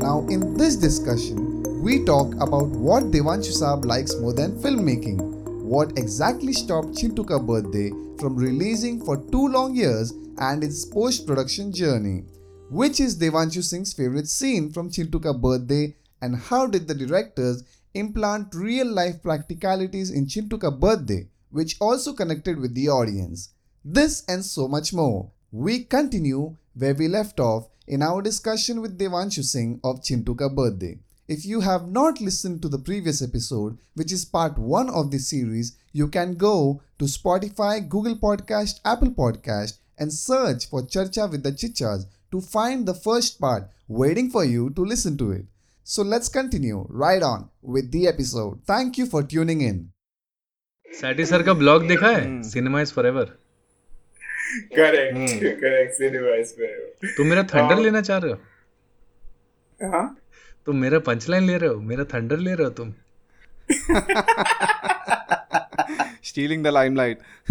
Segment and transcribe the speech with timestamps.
[0.00, 5.20] Now, in this discussion, we talk about what Devanshu Saab likes more than filmmaking,
[5.62, 11.26] what exactly stopped Chintu Ka Birthday from releasing for two long years and its post
[11.26, 12.24] production journey,
[12.70, 17.62] which is Devanshu Singh's favorite scene from Chintu Ka Birthday, and how did the directors
[17.94, 23.50] implant real life practicalities in Chintu Ka Birthday, which also connected with the audience.
[23.84, 25.30] This and so much more.
[25.51, 30.49] We continue where we left off in our discussion with Devanshu Singh of Chintu Ka
[30.49, 30.97] Birthday.
[31.27, 35.29] If you have not listened to the previous episode, which is part 1 of this
[35.29, 41.43] series, you can go to Spotify, Google Podcast, Apple Podcast and search for Charcha with
[41.43, 45.45] the Chichas to find the first part waiting for you to listen to it.
[45.83, 48.61] So let's continue right on with the episode.
[48.65, 49.83] Thank you for tuning in.
[50.99, 53.37] सैटी sir का blog देखा है cinema is forever
[54.56, 56.86] correct correct cinema is पे
[57.16, 58.38] तुम मेरा thunder हाँ। लेना चाह रहे हो?
[59.90, 60.16] हाँ?
[60.66, 61.80] तुम मेरा पंचलाइन ले रहे हो?
[61.80, 62.94] मेरा थंडर ले रहे हो तुम?
[66.62, 67.16] The limelight.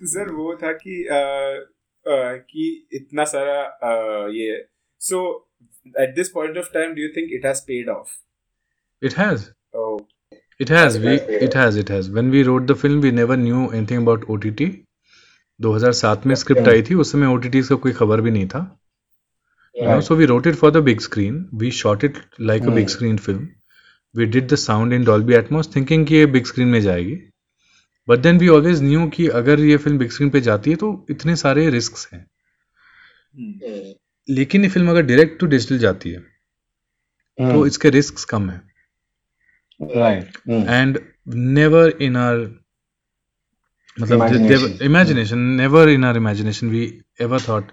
[0.00, 4.66] तो सर वो था कि अ, अ, कि इतना सारा अ, ये
[5.00, 5.48] so
[5.98, 8.08] at this point of time do you think it has paid off
[9.02, 10.00] it has Oh,
[10.60, 13.68] it has we it has it has when we wrote the film we never knew
[13.74, 14.70] anything about OTT
[15.60, 18.62] 2007 में script आई थी उस समय OTT का कोई खबर भी नहीं था
[19.74, 22.70] you know so we wrote it for the big screen we shot it like a
[22.70, 23.46] big screen film
[24.14, 27.16] we did the sound in dolby atmos thinking कि ये big screen में जाएगी
[28.08, 30.90] but then we always knew कि अगर ये film big screen पे जाती है तो
[31.10, 32.26] इतने सारे risks हैं
[34.28, 36.20] लेकिन ये फ़िल्म अगर डायरेक्ट टू डिजिटल जाती है
[37.38, 38.60] तो इसके रिस्क कम है
[39.80, 40.26] right.
[40.48, 40.68] Hmm.
[40.68, 42.36] And never in our
[44.00, 46.82] मतलब imagination never in our imagination we
[47.20, 47.70] ever thought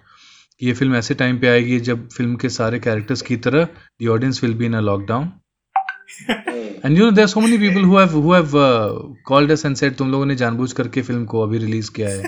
[0.60, 3.68] कि ये फ़िल्म ऐसे टाइम पे आएगी जब फ़िल्म के सारे कैरेक्टर्स की तरह
[4.04, 5.32] the audience will be in a lockdown
[6.86, 8.52] and you know there so many people who have who have
[9.26, 12.24] called us and said तुम लोगों ने जानबूझ करके फ़िल्म को अभी रिलीज़ किया है।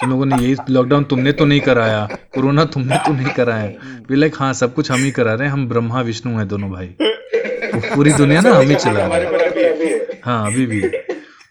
[0.00, 3.66] तुम लोगों ने यही लॉकडाउन तुमने तो नहीं कराया कोरोना तुमने तो नहीं कराया।
[4.10, 6.70] वी लाइक हाँ सब कुछ हम ही करा रहे हैं हम ब्रह्मा विष्णु हैं दोनों
[6.70, 6.94] भाई।
[7.76, 10.80] पूरी दुनिया ना हमें चला रहा है। हाँ। अभी भी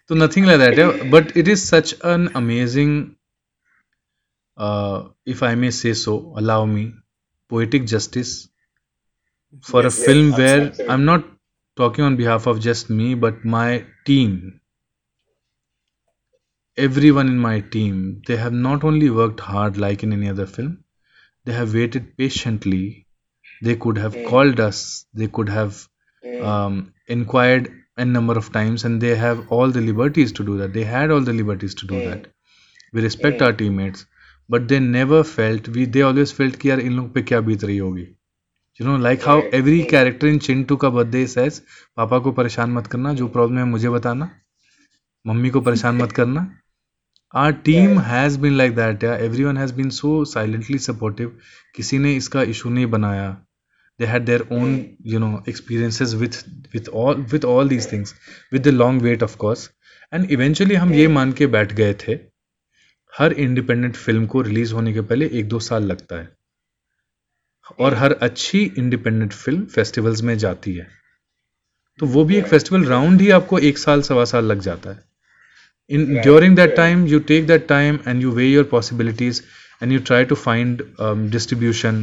[0.09, 2.99] तो nothing like that but it is such an amazing
[5.27, 6.85] if I may say so allow me
[7.51, 8.35] poetic justice
[9.65, 11.31] for a film where I am not
[11.77, 14.37] talking on behalf of just me but my team
[16.77, 20.45] every one in my team they have not only worked hard like in any other
[20.45, 20.71] film
[21.45, 22.85] they have waited patiently
[23.63, 24.81] they could have called us
[25.15, 25.73] they could have
[26.41, 30.73] um, inquired a number of times and they have all the liberties to do that
[30.73, 32.27] they had all the liberties to do that
[32.93, 34.05] we respect our teammates
[34.49, 37.63] but they never felt we they always felt कि यार इन लोग पे क्या बीत
[37.63, 38.07] रही होगी
[38.79, 41.61] you know like how every character in Chintu का birthday says
[41.97, 44.29] पापा को परेशान मत करना जो प्रॉब्लम है मुझे बताना
[45.27, 46.49] मम्मी को परेशान मत करना
[47.33, 51.31] our team has been like that yeah everyone has been so silently supportive
[51.75, 53.35] किसी ने इसका issue नहीं बनाया
[53.99, 54.71] they had their own
[55.13, 56.37] you know experiences with
[56.73, 58.13] with all with all these things
[58.51, 59.67] with the long wait of course
[60.11, 62.17] and eventually हम ये मान के बैठ गए थे
[63.13, 66.29] हर इंडिपेंडेंट फ़िल्म को रिलीज़ होने के पहले एक दो साल लगता है
[67.79, 70.87] और हर अच्छी इंडिपेंडेंट फ़िल्म फेस्टिवल्स में जाती है
[71.99, 75.03] तो वो भी एक फेस्टिवल राउंड ही आपको एक साल सवा साल लग जाता है
[75.89, 79.41] in during that time you take that time and you weigh your possibilities
[79.81, 81.99] and you try to find um, distribution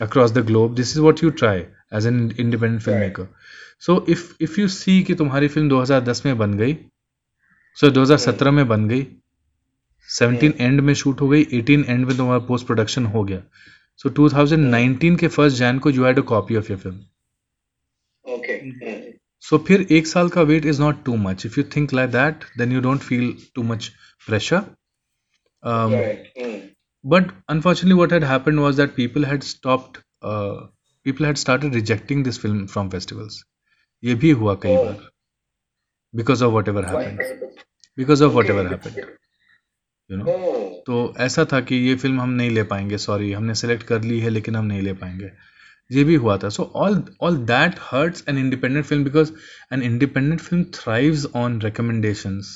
[0.00, 3.28] across the globe this is what you try as an independent filmmaker
[3.78, 6.76] so if if you see कि तुम्हारी film 2010 में बन गई
[7.76, 9.06] so 2017 में बन गई
[10.08, 13.42] 17 end में shoot हो गई 18 एंड में तुम्हारा पोस्ट प्रोडक्शन हो गया
[14.00, 17.02] so 2019 के फ़र्स्ट जैन को you had a copy of your film
[18.24, 19.02] okay Hmm.
[19.42, 22.44] So फिर एक साल का wait is not too much if you think like that
[22.58, 23.90] then you don't feel too much
[24.28, 24.62] pressure
[25.62, 26.73] um, right Hmm.
[27.04, 30.66] But unfortunately what had happened was that people had stopped uh,
[31.06, 33.42] people had started rejecting this film from festivals
[34.02, 35.00] ये भी हुआ कई बार
[36.14, 37.22] because of whatever happened
[37.98, 39.00] because of whatever happened
[40.10, 40.70] you know Oh.
[40.86, 44.18] तो ऐसा था कि ये film हम नहीं ले पाएँगे सॉरी हमने सेलेक्ट कर ली
[44.20, 45.30] है लेकिन हम नहीं ले पाएँगे
[45.90, 49.32] ये भी हुआ था so all all that hurts an independent film because
[49.72, 52.52] an independent film thrives on recommendations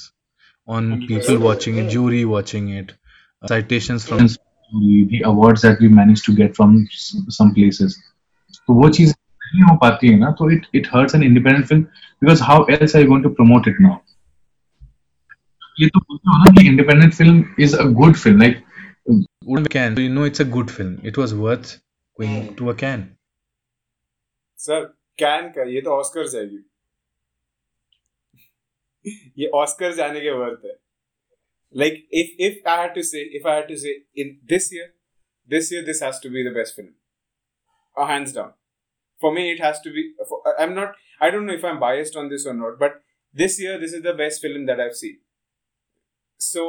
[0.69, 3.08] on people watching it jury watching it uh,
[3.44, 7.98] citations from the, the awards that we managed to get from s- some places.
[8.68, 11.86] तो वो चीज नहीं हो पाती है ना तो it it hurts an independent film
[12.22, 13.96] because how else are you going to promote it now?
[15.80, 18.64] ये तो बोलते हो ना कि independent film is a good film like
[19.46, 19.96] Wouldn't can.
[19.96, 20.92] So you know it's a good film.
[21.10, 21.72] It was worth
[22.20, 23.02] going to a can.
[24.66, 24.84] Sir
[25.20, 26.64] can का ये तो Oscar जाएगी
[29.38, 30.72] ये ऑस्कर जाने के वर्थ है
[31.82, 34.94] like if if I had to say if I had to say in this year
[35.54, 36.92] this year this has to be the best film
[37.98, 38.52] uh, hands down
[39.24, 42.16] for me it has to be for, i'm not i don't know if i'm biased
[42.22, 43.02] on this or not but
[43.42, 45.18] this year this is the best film that i've seen
[46.38, 46.64] so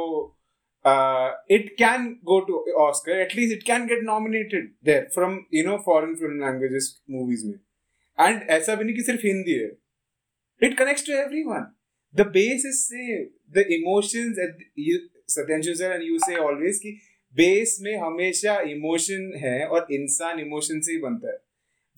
[0.85, 5.63] uh, it can go to oscar at least it can get nominated there from you
[5.69, 7.57] know foreign film languages movies में
[8.25, 9.71] and ऐसा भी नहीं कि सिर्फ हिंदी है
[10.67, 11.65] it connects to everyone
[12.14, 14.98] The base is same the emotions and you
[15.28, 16.90] Satyanshu sir and you say always कि
[17.34, 21.36] base में हमेशा इमोशन है और इंसान इमोशन से ही बनता है।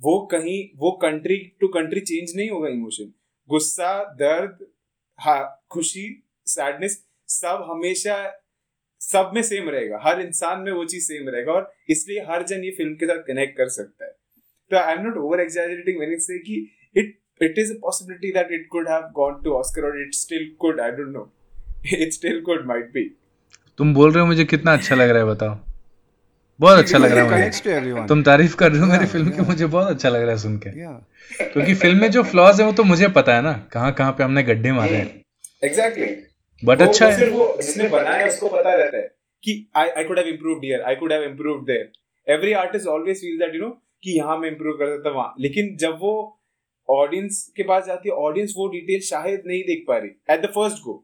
[0.01, 3.13] वो कहीं, वो कंट्री टू कंट्री चेंज नहीं होगा इमोशन
[3.49, 4.67] गुस्सा, दर्द
[5.19, 6.05] हाँ खुशी
[6.47, 8.17] सैडनेस सब हमेशा
[9.01, 12.65] सब में सेम रहेगा। हर इंसान में वो चीज़ सेम रहेगा और इसलिए हर जन
[12.65, 14.13] ये फ़िल्म के साथ कनेक्ट कर सकता है।
[14.71, 16.57] तो I am not over exaggerating when say कि
[16.97, 20.51] it it is a possibility that it could have gone to Oscar और it still
[20.59, 21.31] could I don't know
[21.95, 23.11] it still could might be
[23.79, 25.59] तुम बोल रहे हो मुझे कितना अच्छा लग रहा है बताओ।
[26.61, 29.67] बहुत अच्छा लग रहा है मुझे। तुम तारीफ़ कर रहे हो मेरी फ़िल्म की मुझे
[29.67, 30.71] बहुत अच्छा लग रहा है सुन के।
[31.45, 34.25] क्योंकि फ़िल्म में जो फ्लॉज है वो तो मुझे पता है ना कहाँ कहाँ पे
[34.25, 35.23] हमने गड्ढे मारे हैं।
[35.65, 36.07] एग्जैक्टली
[36.63, 39.09] बट अच्छा है। वो जिसने बनाया उसको पता रहता है
[39.45, 43.21] कि I I could have improved here I could have improved there every artist always
[43.21, 43.71] feel that you know
[44.05, 46.13] कि यहाँ मैं इंप्रूव कर सकता वहाँ। लेकिन जब वो
[46.89, 50.51] ऑडियंस के पास जाती है ऑडियंस वो डिटेल शायद नहीं देख पा रही। At the
[50.55, 50.95] first go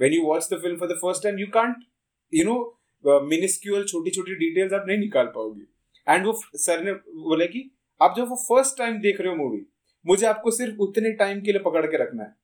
[0.00, 1.84] when you watch the film for the first time you can't
[2.32, 5.64] you know miniscule छोटी छोटी डिटेल्स आप नहीं निकाल पाओगे।
[6.06, 7.70] एंड वो सर ने बोला कि,
[8.00, 9.60] आप जब वो फ़र्स्ट टाइम देख रहे हो मूवी
[10.04, 12.34] मुझे आपको सिर्फ़ उतने टाइम के लिए पकड़ के रखना है।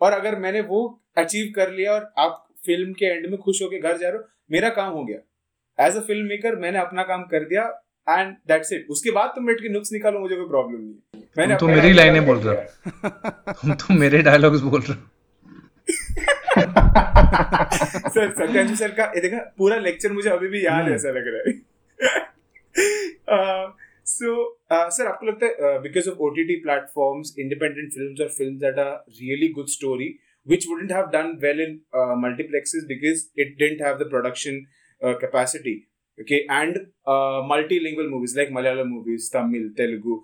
[0.00, 0.78] और अगर मैंने वो
[1.18, 4.24] अचीव कर लिया और आप फ़िल्म के एंड में खुश होकर घर जा रहे हो,
[4.50, 7.64] मेरा काम हो गया। एज अ फ़िल्म मेकर मैंने अपना काम कर दिया
[8.08, 11.56] एंड दैट्स इट उसके बाद तुम बैठ के नुक्स निकालो मुझे कोई प्रॉब्लम नहीं मैंने
[11.56, 15.08] तुम तो मेरी लाइनें बोल रहे दिया। तुम तो मेरे डायलॉग्स बोल रहे हो।
[18.10, 21.24] सर सत्यांशु सर का ये देखा पूरा लेक्चर मुझे अभी भी याद है ऐसा लग
[21.26, 21.52] रहा है।
[24.06, 28.92] सो सर आपको लगता है because of OTT platforms independent films और films that are
[29.08, 30.18] really good story
[30.50, 34.56] which wouldn't have done well in uh, multiplexes because it didn't have the production
[35.00, 35.74] uh, capacity.
[36.21, 36.77] okay and
[37.13, 40.15] uh, multilingual movies like malayalam movies tamil telugu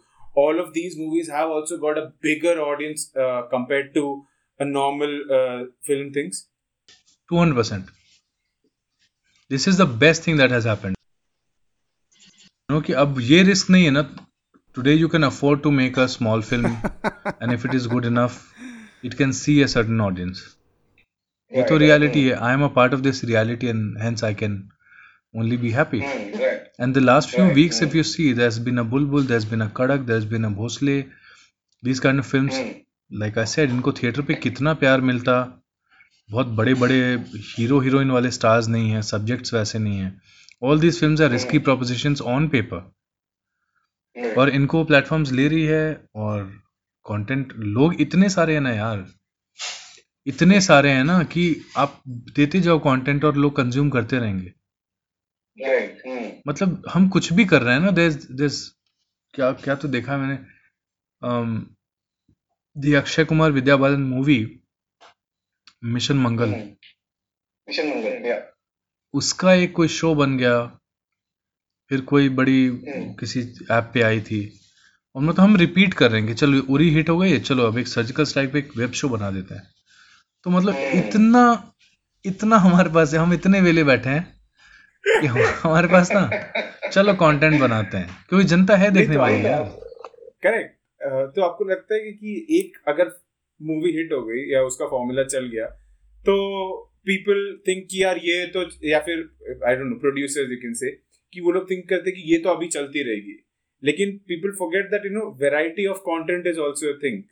[0.44, 4.04] all of these movies have also got a bigger audience uh, compared to
[4.60, 6.36] a normal uh, film things
[7.32, 7.92] 200%
[9.54, 10.98] this is the best thing that has happened
[12.66, 14.04] you know कि अब ये risk नहीं है ना
[14.78, 16.70] today you can afford to make a small film
[17.40, 18.38] and if it is good enough
[19.10, 20.44] it can see a certain audience
[21.58, 24.56] ये तो reality है I am a part of this reality and hence I can
[25.35, 26.61] only be happy Mm, right.
[26.79, 27.89] and the last few Right, weeks right.
[27.89, 30.93] if you see there's been a Bulbul there's been a Kadak there's been a Bhosle
[31.83, 32.71] these kind of films Hmm.
[33.11, 35.35] like I said इनको theatre पे कितना प्यार मिलता
[36.29, 36.97] बहुत बड़े बड़े
[37.59, 40.11] hero heroine वाले stars नहीं हैं सब्जेक्ट्स वैसे नहीं हैं
[40.71, 42.87] all these films are risky propositions on paper
[44.17, 44.39] Hmm.
[44.39, 45.85] और इनको प्लेटफॉर्म्स ले रही है
[46.27, 46.43] और
[47.07, 49.05] कंटेंट लोग इतने सारे हैं ना यार
[50.27, 51.45] इतने सारे हैं ना कि
[51.85, 52.01] आप
[52.37, 54.53] देते जाओ कंटेंट और लोग कंज्यूम करते रहेंगे
[55.59, 56.31] Hmm.
[56.49, 58.63] मतलब हम कुछ भी कर रहे हैं ना देस देस
[59.35, 60.39] क्या क्या तो देखा है मैंने
[62.77, 64.41] the Akshay Kumar Vidya Balan movie
[65.87, 66.55] Mission Mangal
[67.69, 67.87] Hmm.
[67.87, 68.39] Mangal, yeah.
[69.15, 70.61] उसका एक कोई शो बन गया
[71.91, 74.41] फिर कोई बड़ी हम्म। किसी ऐप पे आई थी
[75.15, 77.79] और मतलब हम रिपीट कर रहे हैं कि चलो उरी हिट हो गई चलो अब
[77.79, 79.63] एक सर्जिकल स्ट्राइक पे एक वेब शो बना देते हैं
[80.47, 81.73] तो मतलब हम्म। इतना
[82.25, 84.38] इतना हमारे पास है हम इतने वेले बैठे हैं
[85.07, 86.29] कि हमारे पास ना
[86.89, 89.63] चलो कंटेंट बनाते हैं। क्योंकि जनता है देखने तो वाली यार
[90.43, 90.75] करेक्ट
[91.35, 93.11] तो आपको लगता है कि, कि एक अगर
[93.61, 95.67] मूवी हिट हो गई या उसका फॉर्मूला चल गया
[96.25, 96.37] तो
[97.05, 99.19] पीपल थिंक कि यार ये तो या फिर
[99.67, 100.91] I don't know producers you can say
[101.33, 103.45] कि वो लोग थिंक करते कि ये तो अभी चलती रहेगी।
[103.83, 107.23] लेकिन people forget that you know variety of content is also a thing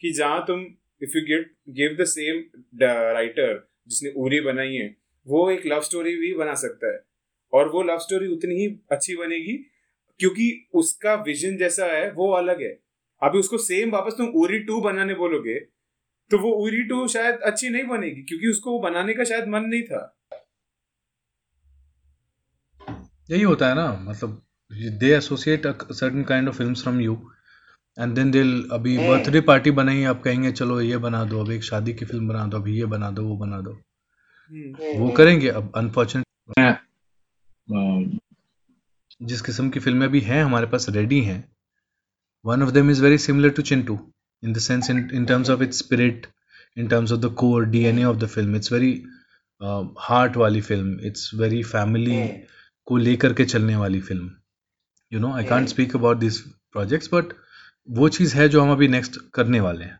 [0.00, 0.60] कि जहाँ तुम
[1.02, 2.44] if you give give the same
[2.82, 7.00] writer जिसने उरी बनाई है वो एक लव स्टोरी भी बना सकता है।
[7.52, 9.56] और वो लव स्टोरी उतनी ही अच्छी बनेगी
[10.20, 12.78] क्योंकि उसका विजन जैसा है वो अलग है।
[13.22, 15.58] अभी उसको सेम वापस तुम उरी टू बनाने बोलोगे
[16.30, 19.64] तो वो उरी टू शायद अच्छी नहीं बनेगी क्योंकि उसको वो बनाने का शायद मन
[19.64, 20.02] नहीं था।
[23.30, 24.42] यही होता है ना मतलब
[25.00, 27.14] they associate certain kind of films from you
[27.98, 28.96] and then दिल अभी.
[28.98, 32.46] बर्थडे पार्टी बनाई आप कहेंगे चलो ये बना दो अब एक शादी की फ़िल्म बना
[32.46, 33.78] दो अभी ये बना दो वो बना दो।
[34.52, 36.78] वो करेंगे अब अनफॉर्चुनेट
[37.68, 38.18] um,
[39.20, 41.44] जिस किस्म की फ़िल्में अभी हैं हमारे पास रेडी हैं।
[42.44, 43.98] One of them is very similar to Chintu
[44.42, 46.26] in the sense in in terms of its spirit
[46.78, 48.92] in terms of the core DNA of the film it's very
[50.00, 52.20] heart वाली फ़िल्म इट्स वेरी फैमिली
[52.88, 54.30] को लेकर के चलने वाली film
[55.12, 56.40] you know I can't speak about this
[56.72, 57.32] projects but
[57.88, 59.98] वो चीज़ है जो हम अभी नेक्स्ट करने वाले हैं।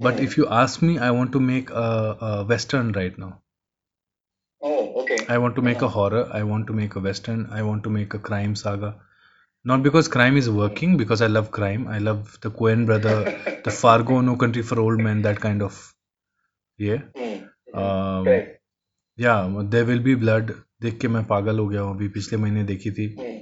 [0.00, 1.70] But if you ask me I want to make
[2.48, 3.32] western right now
[4.62, 5.16] Oh, okay.
[5.32, 6.20] I want to make a horror.
[6.36, 7.42] I want to make a western.
[7.56, 8.88] I want to make a crime saga.
[9.64, 11.84] Not because crime is working, because I love crime.
[11.96, 13.14] I love the Coen brother,
[13.66, 15.78] the Fargo, No Country for Old Men, that kind of.
[16.78, 17.04] Yeah.
[17.18, 17.36] Hmm.
[17.84, 18.32] Um,
[19.18, 20.54] yeah, there will be blood.
[20.82, 23.36] देख के मैं पागल हो गया हूँ अभी पिछले महीने देखी थी Hmm.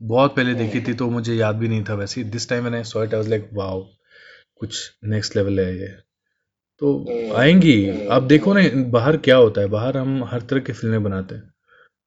[0.00, 3.04] बहुत पहले देखी थी तो मुझे याद भी नहीं था वैसे दिस टाइम मैंने saw
[3.04, 3.82] it I was like wow
[4.60, 5.88] कुछ नेक्स्ट लेवल है ये।
[6.82, 9.66] तो आएँगी। आप देखो ना बाहर क्या होता है?
[9.68, 11.52] बाहर हम हर तरह की फ़िल्में बनाते हैं।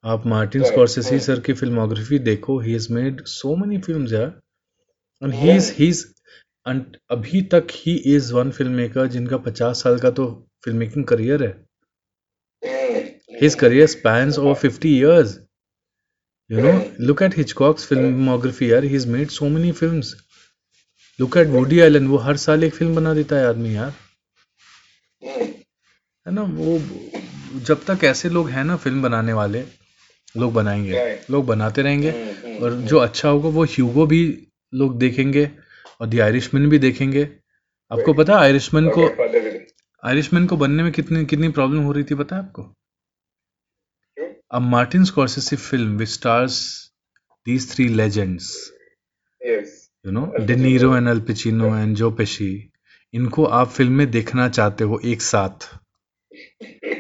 [0.03, 4.39] आप मार्टिन स्कॉर्सेसी सर की फिल्मोग्राफी देखो ही has made so many films यार।
[5.23, 6.05] And he is he is
[7.11, 10.25] अभी तक he is one film maker जिनका पचास साल का तो
[10.65, 11.57] फ़िल्म मेकिंग करियर है
[13.41, 15.33] his career spans over 50 years
[16.49, 16.73] you know
[17.09, 20.09] look at hitchcock's filmography यार। He's made so many films
[21.21, 23.93] look at woody allen वो हर साल एक फ़िल्म बना देता है आदमी यार.
[26.27, 26.77] है ना वो
[27.59, 29.63] जब तक ऐसे लोग हैं ना फ़िल्म बनाने वाले
[30.37, 32.45] लोग बनाएँगे लोग बनाते रहेंगे Hmm.
[32.45, 32.63] Hmm.
[32.63, 35.51] और जो अच्छा होगा वो ह्यूगो भी लोग देखेंगे
[36.01, 37.23] और द आयरिशमैन भी देखेंगे
[37.91, 39.07] आपको पता है आयरिशमैन को.
[40.03, 42.73] आयरिशमैन को बनने में कितनी कितनी प्रॉब्लम हो रही थी पता है आपको?
[44.51, 46.55] A Martin Scorsese film which stars
[47.45, 48.45] these three legends,
[49.41, 49.73] Yes.
[50.05, 50.65] You know, Al De Pacino.
[50.65, 52.51] Niro and Al Pacino and Joe Pesci,
[53.13, 55.67] इनको आप फ़िल्म में देखना चाहते हो एक साथ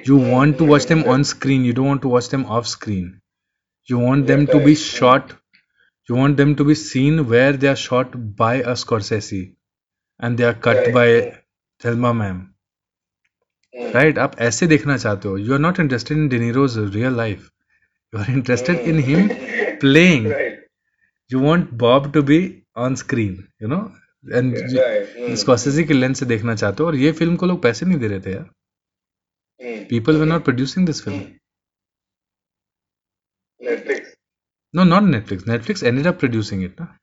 [0.07, 3.11] you want to watch them on screen you don't to watch them off screen
[3.91, 5.33] you want them to be shot
[6.09, 9.41] you want them to be seen where they are shot by a Scorsese
[10.19, 10.93] and they are cut Right.
[10.93, 11.09] by
[11.83, 12.39] Thelma ma'am.
[13.73, 13.91] Hmm.
[13.95, 14.17] Right?
[14.17, 17.43] आप ऐसे देखना चाहते हो you are not interested in De Niro's real life
[18.13, 19.27] you are interested in him
[19.83, 20.31] playing.
[21.29, 22.39] You want Bob to be
[22.85, 23.79] on screen you know
[24.25, 24.55] and.
[24.55, 25.87] Hmm.
[25.87, 28.19] के लेंस से देखना चाहते हो और ये फ़िल्म को लोग पैसे नहीं दे रहे
[28.19, 29.89] थे यार। Hmm.
[29.89, 31.21] People were not producing this film
[34.73, 36.95] no not Netflix Netflix ended up producing it ना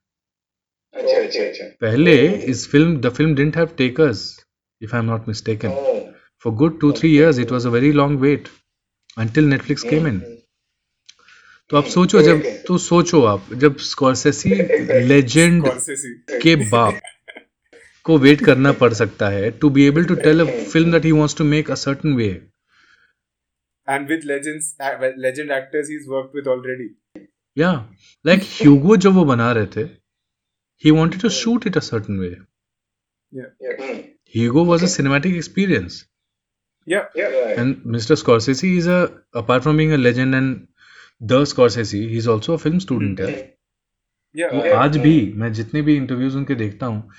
[1.81, 2.15] पहले
[2.51, 4.23] इस film the film didn't have takers
[4.81, 6.05] if I am not mistaken
[6.45, 8.49] for good two three years it was a very long wait
[9.17, 10.36] until netflix came in.
[11.71, 14.49] तो आप सोचो जब तो सोचो आप जब स्कॉर्सेसी
[15.07, 15.63] लेजेंड
[16.41, 16.99] के बाप
[18.05, 21.11] को वेट करना पड़ सकता है to be able to tell a film that he
[21.11, 22.27] wants to make a certain way
[23.87, 24.75] and with legends
[25.17, 26.89] legend actors he is work with already
[27.57, 27.73] या
[28.25, 29.83] लाइक ह्यूगो जब वो बना रहे थे
[30.83, 32.29] he wanted to shoot it a certain way
[33.31, 33.51] या
[34.35, 36.03] Hugo was a cinematic experience
[36.87, 37.07] या
[37.59, 39.05] and Mr Scorsese is a
[39.37, 40.55] apart from being a legend and
[41.45, 42.19] Scorsese he
[42.79, 43.57] student है
[44.37, 47.11] तो आज भी मैं जितने भी इंटरव्यूज़ उनके देखता हूँ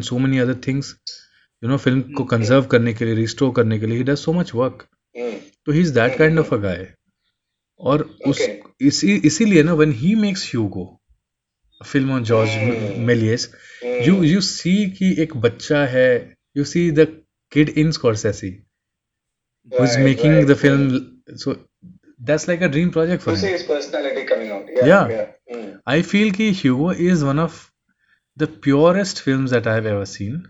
[0.00, 0.96] so many other things
[1.64, 2.30] you know film को hmm.
[2.30, 4.86] कंजर्व करने के लिए रिस्टोर करने के लिए डज सो मच वर्क
[5.66, 6.92] तो he is that kind of a guy
[7.80, 8.48] और उस
[8.80, 11.00] इसी इसीलिए ना when he makes Hugo
[11.86, 12.50] film on George
[12.98, 13.52] Melies.
[13.82, 16.12] You you see कि एक बच्चा है
[16.56, 17.06] you see the
[17.52, 18.50] kid in Scorsese
[19.72, 21.54] who making the film so
[22.20, 23.36] that's like a dream project for
[24.38, 25.00] me या
[25.88, 27.66] आई फील कि Hugo is one of
[28.36, 30.42] the purest film that I have ever seen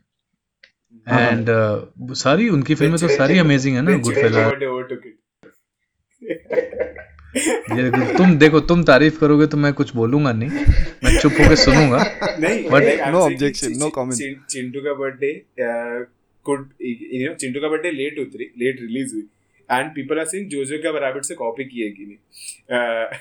[1.06, 1.48] and
[2.16, 5.12] सारी उनकी फ़िल्में तो सारी amazing है ना good film
[6.22, 10.50] ये तुम देखो तुम तारीफ़ करोगे तो मैं कुछ बोलूँगा नहीं।
[11.04, 11.98] मैं चुप होकर सुनूँगा।
[12.40, 14.16] नहीं But like, I'm no saying objection, कि no Chi- comment.
[14.16, 15.42] Chi- Chintu का birthday
[16.50, 19.22] could you know Chintu का बर्थडे लेट उतरी लेट रिलीज़ हुई।
[19.72, 22.16] And people are saying Jojo का रैबिट से कॉपी की है कि नहीं।
[22.66, 23.16] Uh,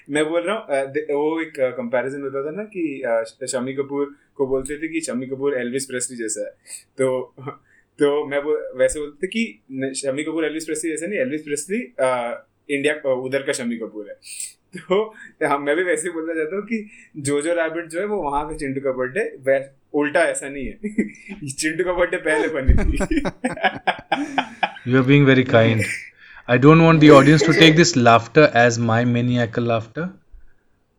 [0.10, 3.02] मैं बोल रहा हूँ uh, वो एक कंपैरिजन होता था ना कि
[3.42, 6.50] uh, शमी कपूर को बोलते थे कि शमी कपूर एल्विस प्रेस्ली जैसा है।
[6.98, 7.34] तो
[7.98, 11.78] तो मैं वो वैसे बोलते थे कि शमी कपूर, एलविस प्रेसली जैसे नहीं, एलविस प्रेसली
[12.76, 14.14] इंडिया उधर का शमी कपूर है।
[14.76, 14.96] तो
[15.46, 18.22] हम, मैं भी वैसे ही बोलना चाहता हूँ कि जो जो रैबिट जो है वो
[18.22, 19.58] वहाँ का चिंटू का बर्थडे
[19.94, 22.96] उल्टा ऐसा नहीं है। चिंटू का बर्थडे पहले बनी थी।
[24.90, 25.82] You are being very kind
[26.48, 30.08] I don't want the audience to take this laughter as my many I laughter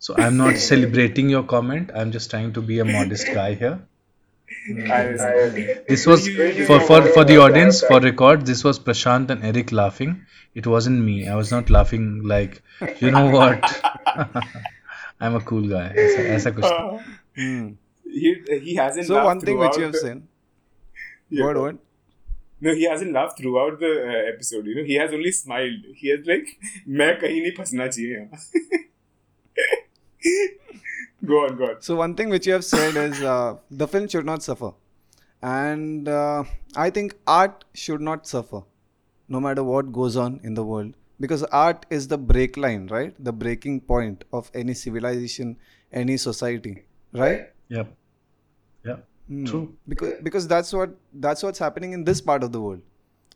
[0.02, 3.34] so I am not celebrating your comment I am just trying to be a modest
[3.36, 3.78] guy here
[4.97, 6.27] I- This was
[6.69, 8.45] for for for the audience for record.
[8.51, 10.13] This was Prashant and Eric laughing.
[10.63, 11.17] It wasn't me.
[11.29, 12.55] I was not laughing like
[13.05, 13.67] you know what.
[15.21, 15.87] I'm a cool guy.
[16.05, 17.01] ऐसा ऐसा कुछ नहीं.
[17.41, 17.65] Hmm.
[18.21, 18.33] he
[18.69, 19.09] he hasn't.
[19.11, 20.23] So laughed one thing which you have throughout the- said.
[21.41, 21.47] Yeah.
[21.49, 21.81] What what?
[22.69, 24.69] No, he hasn't laughed throughout the uh, episode.
[24.73, 25.89] You know, he has only smiled.
[26.03, 26.53] He has like,
[27.01, 28.39] मैं कहीं नहीं फंसना चाहिए यहाँ."
[31.26, 31.82] go on, go on.
[31.82, 34.72] So one thing which you have said is uh, the film should not suffer,
[35.42, 36.44] and uh,
[36.76, 38.62] I think art should not suffer,
[39.28, 43.14] no matter what goes on in the world, because art is the break line, right?
[43.20, 45.58] The breaking point of any civilization,
[45.92, 46.84] any society,
[47.14, 47.50] right?
[47.70, 47.96] Yep.
[48.86, 48.98] Yeah.
[49.28, 49.46] Hmm.
[49.46, 49.76] True.
[49.88, 52.82] Because because that's what that's what's happening in this part of the world.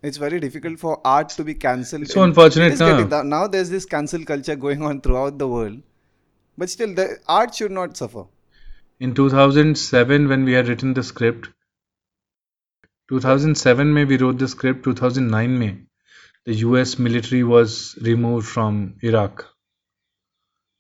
[0.02, 2.08] It's very difficult for art to be cancelled.
[2.08, 5.48] So in- unfortunate, it is getting now there's this cancel culture going on throughout the
[5.48, 5.82] world,
[6.58, 8.26] but still, the art should not suffer.
[9.00, 11.50] In 2007, when we had written the script,
[13.10, 14.84] 2007 में we wrote the script.
[14.86, 15.86] 2009 में
[16.48, 16.98] the U.S.
[17.00, 19.46] military was removed from Iraq.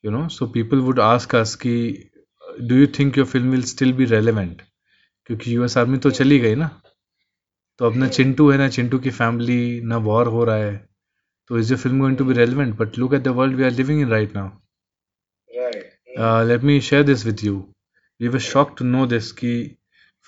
[0.04, 1.76] You know, so people would ask us कि
[2.68, 4.62] do you think your film will still be relevant?
[5.28, 6.68] क्योंकि US army तो चली गई ना
[7.80, 10.76] तो अब ना चिंटू है ना चिंटू की फैमिली ना वॉर हो रहा है
[11.48, 13.72] तो is the film going to be relevant but look at the world we are
[13.72, 14.50] living in right now
[16.13, 16.19] Right.
[16.41, 17.57] uh, let me share this with you.
[18.21, 19.53] We were shocked to know this कि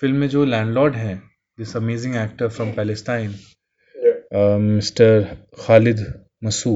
[0.01, 1.21] film में जो landlord है
[1.61, 3.33] this amazing actor from Palestine,
[4.03, 4.19] Yeah.
[4.41, 5.37] uh, Mr.
[5.65, 5.99] Khalid
[6.45, 6.75] Masou,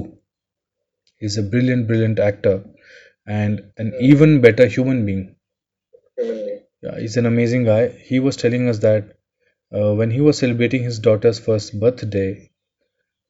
[1.17, 2.55] he's a brilliant, brilliant actor
[3.27, 5.24] and an even better human being.
[6.17, 6.60] Human being.
[6.84, 7.88] Yeah, he's an amazing guy.
[8.12, 9.15] He was telling us that
[9.74, 12.51] uh, when he was celebrating his daughter's first birthday,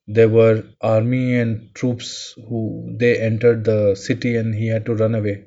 [0.08, 2.64] there were army and troops who
[3.00, 5.46] they entered the city and he had to run away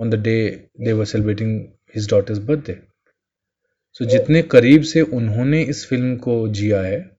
[0.00, 2.76] On the day they were celebrating his daughter's birthday.
[4.00, 7.10] So, जितने करीब से उन्होंने इस film को जिया है,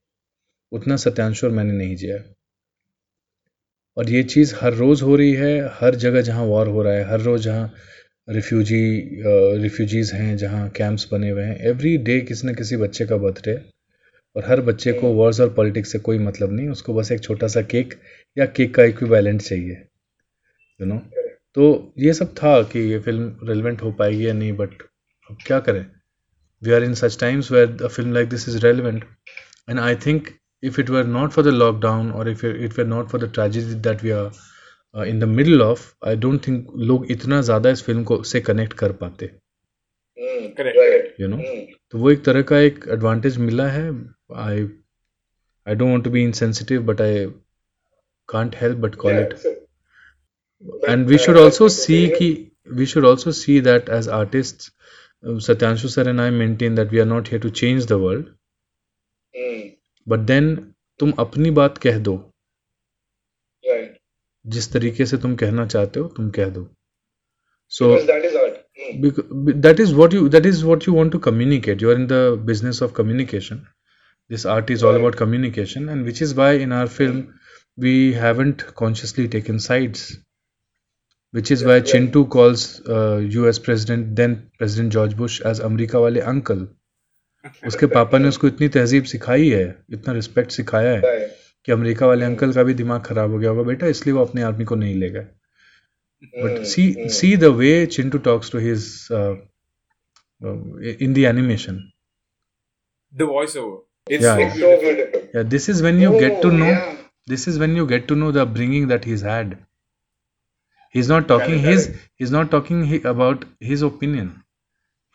[0.72, 2.36] उतना सत्यांशु और मैंने नहीं जिया है।
[3.98, 7.04] और ये चीज़ हर रोज़ हो रही है, हर जगह जहाँ वॉर हो रहा है,
[7.04, 7.74] हर रोज़ जहाँ
[8.30, 9.12] रिफ्यूजी
[9.62, 13.62] रिफ्यूजीज़ हैं, जहाँ कैंप्स बने हुए हैं एवरी डे किसी न किसी बच्चे का बर्थडे
[14.36, 17.48] और हर बच्चे को वॉर्स और पॉलिटिक्स से कोई मतलब नहीं, उसको बस एक छोटा
[17.48, 17.94] सा केक
[18.38, 19.88] या केक का इक्विवेलेंट चाहिए
[20.82, 21.19] यू नो
[21.56, 24.82] तो ये सब था कि ये फ़िल्म रेलिवेंट हो पाएगी या नहीं बट
[25.30, 25.86] अब क्या करें?
[26.62, 29.04] We are in such times where the film like this is relevant
[29.70, 30.28] and I think
[30.64, 33.74] if it were not for the lockdown और if it were not for the tragedy
[33.90, 38.04] that we are in the middle of I don't think लोग इतना ज़्यादा इस film
[38.04, 40.60] को से connect कर पाते। hmm,
[41.22, 41.80] you know hmm.
[41.92, 43.90] तो वो एक तरह का एक एडवांटेज मिला है।
[44.36, 44.68] I
[45.68, 47.26] I don't want to be insensitive but I
[48.30, 49.34] can't help but call it
[50.89, 52.19] and we uh, should also that's see okay.
[52.19, 54.71] ki, we should also see that as artists
[55.27, 58.27] uh, satyanshu sir and i maintain that we are not here to change the world
[59.35, 59.63] Hmm.
[60.07, 60.47] but then
[61.01, 62.15] तुम अपनी बात कह दो
[63.71, 63.93] Right.
[64.47, 66.69] जिस तरीके से तुम कहना चाहते हो तुम कह दो
[67.77, 68.59] so Because that is art.
[68.81, 69.01] Hmm.
[69.05, 72.07] bec- that is what you that is what you want to communicate you are in
[72.15, 73.63] the business of communication
[74.31, 75.01] this art is all Right.
[75.05, 76.73] about communication and which is why in
[81.38, 82.62] Which is why chintu calls
[82.98, 83.18] uh,
[83.50, 86.68] us president then president george bush as America वाले uncle
[87.68, 89.66] उसके पापा ने उसको इतनी तहजीब सिखाई है
[89.98, 91.20] इतना रिस्पेक्ट सिखाया है.
[91.66, 94.42] कि अमेरिका वाले अंकल का भी दिमाग खराब हो गया होगा बेटा इसलिए वो अपने
[94.50, 95.28] आदमी को नहीं ले गए
[96.44, 96.64] but Hmm.
[96.70, 97.12] see Hmm.
[97.18, 98.88] see the way chintu talks to his
[99.20, 99.36] uh,
[100.42, 100.58] uh,
[101.06, 101.78] in the animation
[103.14, 103.78] The voiceover.
[104.18, 104.42] It's Yeah.
[104.58, 105.22] so beautiful.
[105.38, 106.90] yeah this is when you get to Oh, know yeah.
[107.34, 109.56] this is when you get to know the upbringing that he's had
[110.91, 114.29] he's not talking Correct, his he's not talking he, about his opinion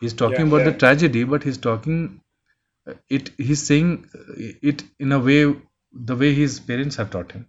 [0.00, 0.78] he's talking Yeah, about the yeah.
[0.84, 1.98] tragedy but he's talking
[2.88, 4.24] uh, it he's saying uh,
[4.72, 5.40] it in a way
[6.10, 7.46] the way his parents have taught him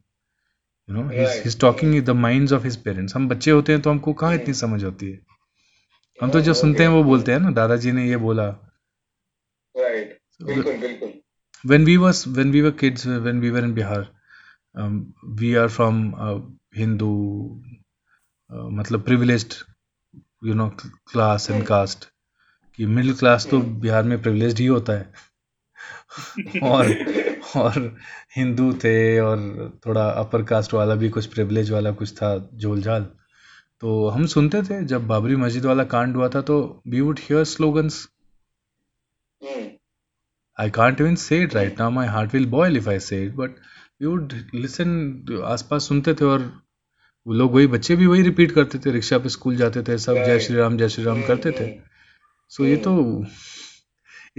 [0.88, 1.44] you know he's, Right.
[1.44, 4.36] he's talking in the minds of his parents हम बच्चे होते हैं तो हमको कहाँ
[4.36, 5.20] इतनी समझ होती है
[6.24, 6.98] हम तो जो Oh, सुनते हैं okay.
[7.00, 8.50] वो बोलते हैं ना दादाजी ने ये बोला
[9.76, 10.12] Right.
[10.48, 11.14] बिल्कुल बिल्कुल
[11.72, 14.02] when we was when we were kids uh, when we were in Bihar
[14.76, 16.40] um, we are from uh,
[16.82, 17.78] Hindu uh,
[18.51, 19.57] मतलब privilege
[20.45, 20.69] you know
[21.13, 22.05] class and caste
[22.75, 25.13] कि मिडिल क्लास तो बिहार में प्रिविलेज ही होता है।
[26.63, 26.93] और
[27.57, 27.97] और
[28.37, 29.39] हिंदू थे और
[29.87, 33.03] थोड़ा अपर कास्ट वाला भी कुछ प्रिविलेज वाला कुछ था झोलझाल।
[33.81, 37.45] तो हम सुनते थे जब बाबरी मस्जिद वाला कांड हुआ था तो we would hear
[37.45, 38.09] slogans
[40.59, 43.51] I can't even say right now my heart will boil if I say but
[44.01, 46.66] we would listen आसपास सुनते थे और
[47.27, 50.25] वो लोग वही बच्चे भी वही रिपीट करते थे रिक्शा पे स्कूल जाते थे सब
[50.27, 51.71] जय श्री राम जय श्री राम करते थे
[52.53, 52.93] सो ये तो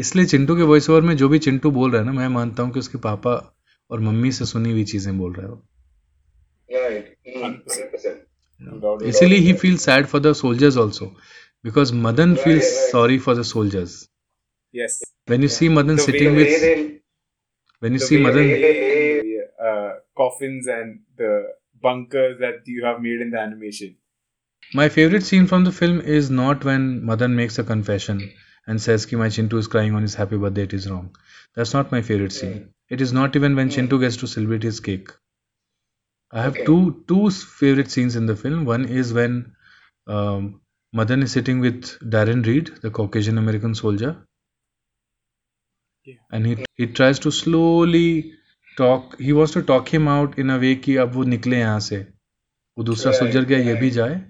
[0.03, 2.63] इसलिए चिंटू के वॉइस ओवर में जो भी चिंटू बोल रहा है ना मैं मानता
[2.63, 3.33] हूँ कि उसके पापा
[3.89, 5.63] और मम्मी से सुनी हुई चीज़ें बोल रहा है वो.
[6.69, 8.15] Mm, 100%.
[8.61, 9.03] No doubt.
[9.09, 11.05] इसीलिए he feel sad for the soldiers also
[11.65, 12.63] because Madan Right, right.
[12.91, 14.03] Sorry for the soldiers
[14.73, 14.95] Yes.
[15.31, 16.73] when you see madan The sitting way with they,
[17.83, 19.37] when you see madan they
[19.69, 21.29] uh, coffins and the
[21.87, 23.95] bunkers that you have made in the animation.
[24.73, 28.21] my favorite scene from the film is not when madan makes a confession
[28.65, 31.13] and says ki my chintu is crying on his happy birthday it is wrong.
[31.55, 32.73] That's not my favorite scene.
[32.89, 35.09] It is not even when chintu gets to celebrate his cake.
[36.31, 36.63] I have Okay.
[36.65, 38.63] two two favorite scenes in the film.
[38.63, 39.55] One is when
[40.07, 40.61] um,
[40.93, 44.25] madan is sitting with darren reed the caucasian american soldier.
[46.05, 46.15] Yeah.
[46.31, 48.33] and he he tries to slowly
[48.77, 51.79] talk he was to talk him out in a way कि अब वो निकले यहाँ
[51.79, 53.69] से। वो दूसरा right, सुलझर गया right.
[53.69, 54.21] ये भी जाए।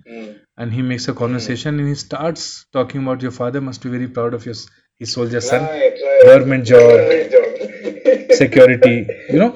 [0.59, 2.39] And he makes a conversation in he start
[2.73, 4.55] talking about your father must be very proud of your
[5.01, 5.67] he soldier son
[6.25, 6.89] government job
[8.37, 8.95] security
[9.33, 9.47] you know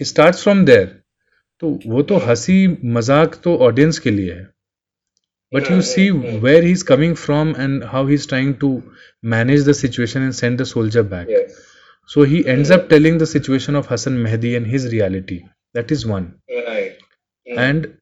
[0.00, 0.86] he start from there
[1.62, 2.56] तो वो तो हँसी
[2.94, 4.42] मज़ाक तो audience के लिए है।
[5.52, 8.70] But you see where he is coming from and how he is trying to
[9.24, 11.28] manage the situation and send the soldier back
[12.05, 16.05] so he ends up telling the situation of Hassan Mehdi and his reality that is
[16.05, 16.97] one Right.
[17.49, 17.97] Mm, and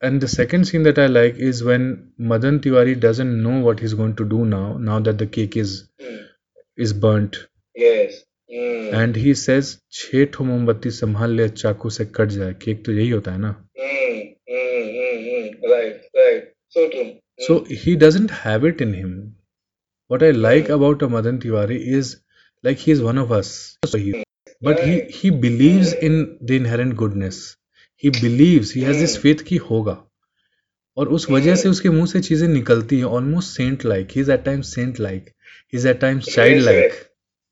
[0.00, 3.94] and the second scene that i like is when madan tiwari doesn't know what he's
[3.94, 6.26] going to do now now that the cake is mm,
[6.76, 7.38] is burnt
[7.74, 8.22] yes.
[8.52, 12.92] Mm, and he says छह ठो मोमबत्ती संभाल ले चाकू से cut जाए cake तो
[12.92, 14.16] यही होता है ना mm,
[14.54, 15.70] mm, mm, mm.
[15.72, 16.48] Right, right.
[16.68, 17.04] So true.
[17.04, 19.12] Mm, so he doesn't have it in him
[20.08, 20.68] what i like
[22.65, 23.49] like he is one of us.
[23.85, 24.11] So he,
[24.85, 27.39] he he believes in the inherent goodness.
[28.03, 29.97] He believes he has this faith ki hoga
[30.97, 34.43] और उस वजह से उसके मुँह से चीज़ें निकलती है almost saint like he at
[34.43, 35.29] times saint like
[35.73, 36.93] he at times child like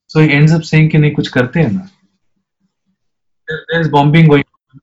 [0.10, 1.89] so he ends up saying कि नहीं कुछ करते हैं ना।
[3.47, 4.80] देयर इज़ बॉम्बिंग गोइंग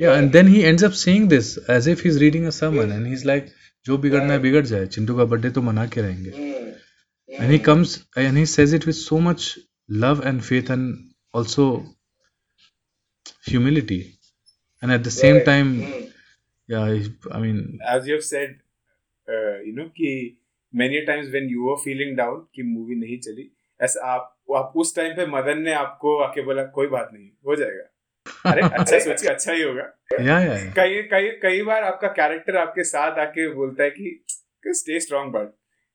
[0.00, 2.92] या and then he ends up saying this as if he is reading a sermon
[2.92, 3.52] and he is like
[3.86, 6.30] जो बिगड़ना है बिगड़ जाए चिंटू का बर्थडे तो मना के रहेंगे.
[6.30, 6.81] Hmm.
[7.40, 9.58] And he comes and he says it with so much
[10.04, 10.84] love and faith and
[11.34, 11.64] also
[13.46, 14.18] humility
[14.82, 15.44] and at the same Right.
[15.52, 16.10] time mm,
[16.68, 16.84] yeah
[17.36, 17.60] I- mean
[17.94, 18.50] As you have said,
[19.28, 20.10] uh, you know कि
[20.82, 24.94] many times when you were feeling down कि movie नहीं चली ऐसा आप आप उस
[24.96, 29.30] time पे मदन ने आपको आके बोला कोई बात नहीं हो जाएगा अरे अच्छा सोचिए
[29.30, 30.72] अच्छा ही होगा yeah yeah, yeah.
[30.78, 35.52] कई कई कई बार आपका कैरेक्टर आपके साथ आके बोलता है कि स्टे स्ट्रॉन्ग बट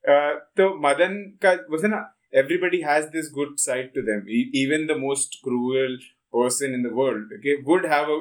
[0.08, 2.00] तो मदन का वो ना
[2.36, 4.28] everybody has this good side to them
[4.62, 5.98] even the most cruel
[6.34, 8.20] person in the world okay would have a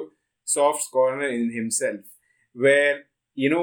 [0.48, 2.02] soft corner in himself
[2.56, 3.04] where
[3.38, 3.62] you know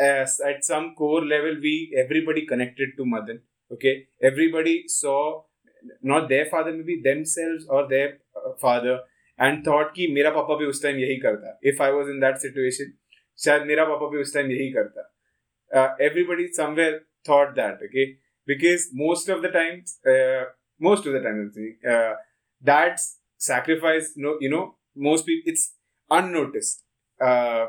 [0.00, 3.90] at some core level we everybody connected to Madan okay
[4.26, 5.16] everybody saw
[6.04, 7.22] not their father maybe them
[7.68, 8.18] और their
[8.62, 9.04] father
[9.38, 12.36] and thought कि मेरा पापा भी उस time यही करता if I was in that
[12.38, 12.92] situation
[13.38, 15.10] शायद मेरा पापा भी उस टाइम यही करता
[16.00, 18.06] everybody somewhere thought that okay?
[18.48, 20.42] Because most of the times uh,
[20.80, 21.40] most of the time
[21.94, 22.12] uh,
[22.64, 23.06] dad's
[23.38, 25.64] sacrifice no you know most people it's
[26.10, 26.84] unnoticed.
[27.20, 27.64] Uh,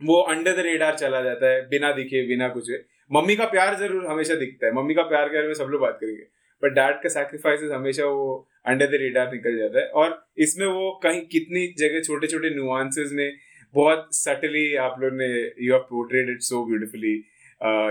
[0.00, 2.70] वो under the radar चला जाता है बिना दिखे बिना कुछ।
[3.12, 5.80] मम्मी का प्यार ज़रूर हमेशा दिखता है। मम्मी का प्यार के बारे में सब लोग
[5.80, 6.22] बात करेंगे।
[6.62, 8.24] बट डैड का सैक्रिफाइसेस हमेशा वो
[8.72, 10.16] अंडर द रेडार निकल जाता है। और
[10.46, 13.30] इसमें वो कहीं कितनी जगह छोटे छोटे नुआंसेस में
[13.74, 15.28] बहुत सटली आप लोग ने
[15.66, 17.14] you have portrayed it so beautifully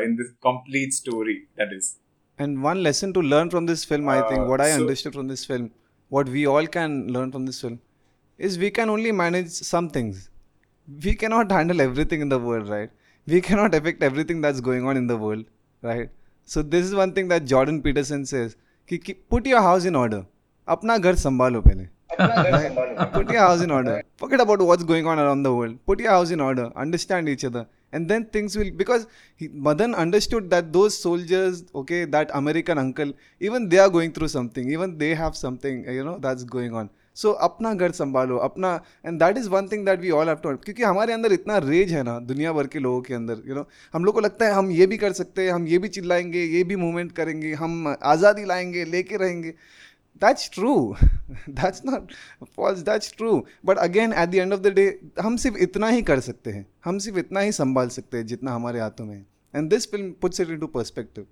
[0.06, 1.94] In this complete story that is
[2.44, 5.14] And one lesson to learn from this film, I think, Uh, what I so- understood
[5.18, 5.68] from this film,
[6.16, 7.76] what we all can learn from this film,
[8.48, 10.18] is we can only manage some things.
[11.06, 12.90] We cannot handle everything in the world, right?
[13.34, 15.46] We cannot affect everything that's going on in the world,
[15.90, 16.12] right?
[16.54, 18.52] So this is one thing that Jordan Peterson says:
[18.90, 20.20] कि, कि put your house in order.
[20.76, 21.88] अपना घर संभालो पहले.
[22.18, 23.96] अपना घर संभालो Put your house in order.
[24.24, 25.80] Forget about what's going on around the world.
[25.92, 26.68] Put your house in order.
[26.86, 27.64] Understand each other.
[27.93, 33.13] And then things will because he, Madan understood that those soldiers, okay, that American uncle,
[33.41, 34.71] even they are going through something.
[34.71, 36.89] Even they have something, you know, that's going on.
[37.15, 38.69] सो अपना घर संभालो अपना
[39.05, 41.91] and that is one thing that we all have to क्योंकि हमारे अंदर इतना raise
[41.93, 44.53] है ना दुनिया भर के लोगों के अंदर यू नो हम लोग को लगता है
[44.53, 47.95] हम ये भी कर सकते हैं हम ये भी चिल्लाएँगे ये भी मूवमेंट करेंगे हम
[48.13, 49.53] आज़ादी लाएँगे लेके रहेंगे
[50.19, 50.95] that's true
[51.47, 52.11] that's not
[52.55, 54.89] false that's true but again at the end of the day
[55.21, 58.55] हम सिर्फ़ इतना ही कर सकते हैं हम सिर्फ़ इतना ही संभाल सकते हैं जितना
[58.55, 61.27] हमारे हाथों में है and this film puts it into perspective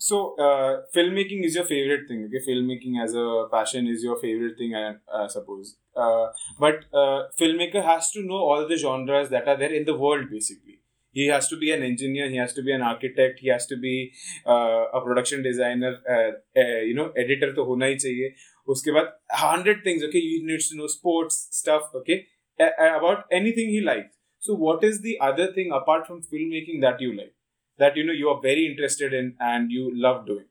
[0.00, 2.24] So, uh, filmmaking is your favorite thing.
[2.26, 5.76] Okay, filmmaking as a passion is your favorite thing, I, I suppose.
[5.94, 9.96] Uh, but uh, filmmaker has to know all the genres that are there in the
[9.96, 10.30] world.
[10.30, 10.79] Basically,
[11.11, 12.29] he has to be an engineer.
[12.29, 13.39] He has to be an architect.
[13.39, 14.11] He has to be
[14.47, 15.91] uh, a production designer.
[16.15, 16.31] Uh,
[16.63, 18.33] uh, you know, editor तो होना ही चाहिए.
[18.67, 20.03] उसके बाद hundred things.
[20.09, 21.95] Okay, you needs to know sports stuff.
[22.01, 22.17] Okay,
[22.65, 24.11] a- a- about anything he likes.
[24.39, 27.33] So, what is the other thing apart from filmmaking that you like?
[27.79, 30.45] That you know you are very interested in and you love doing.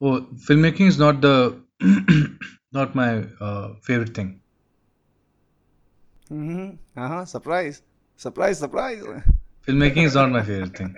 [0.00, 1.34] Oh, filmmaking is not the
[2.72, 3.08] not my
[3.40, 4.40] uh, favorite thing.
[6.30, 7.02] Mm-hmm.
[7.04, 7.24] Uh-huh.
[7.24, 7.82] Surprise.
[8.17, 9.03] Surprise, surprise.
[9.67, 10.95] Filmmaking is not my favorite thing.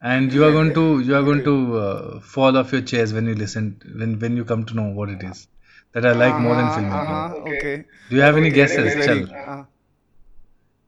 [0.00, 3.26] And you are going to you are going to uh, fall off your chairs when
[3.26, 5.46] you listen when when you come to know what it is
[5.92, 7.24] that I like more than Uh-huh, filmmaking.
[7.24, 7.84] uh-huh, okay.
[8.10, 8.94] Do you have any guesses?
[8.94, 9.16] It's Chal.
[9.16, 9.34] ready.
[9.34, 9.64] Uh,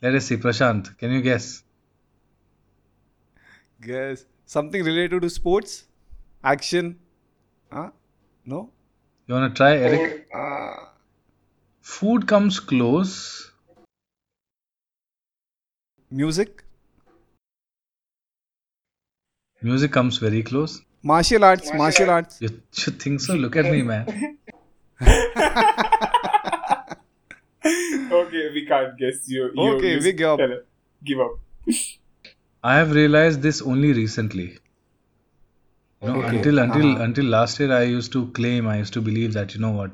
[0.03, 0.37] Let us see.
[0.37, 1.63] Prashant, can you guess?
[3.81, 5.85] guess something related to sports,
[6.45, 6.99] action.
[7.73, 7.91] Huh?
[8.45, 8.71] No.
[9.27, 10.29] You wanna try, Eric?
[10.35, 10.75] Uh,
[11.81, 13.50] Food comes close.
[16.11, 16.65] Music,
[19.63, 20.81] Music comes very close.
[21.03, 22.39] martial arts, martial arts.
[22.41, 23.35] You should think so.
[23.35, 24.39] Look at me, man.
[28.13, 29.29] okay, we can't guess.
[29.29, 29.51] You.
[29.55, 30.41] you Okay, you we give up.
[31.05, 31.33] Give up.
[32.63, 34.59] I have realized this only recently.
[36.03, 36.37] You know, Okay.
[36.39, 37.05] until until Uh-huh.
[37.05, 39.93] until last year, I used to claim, I used to believe that you know what,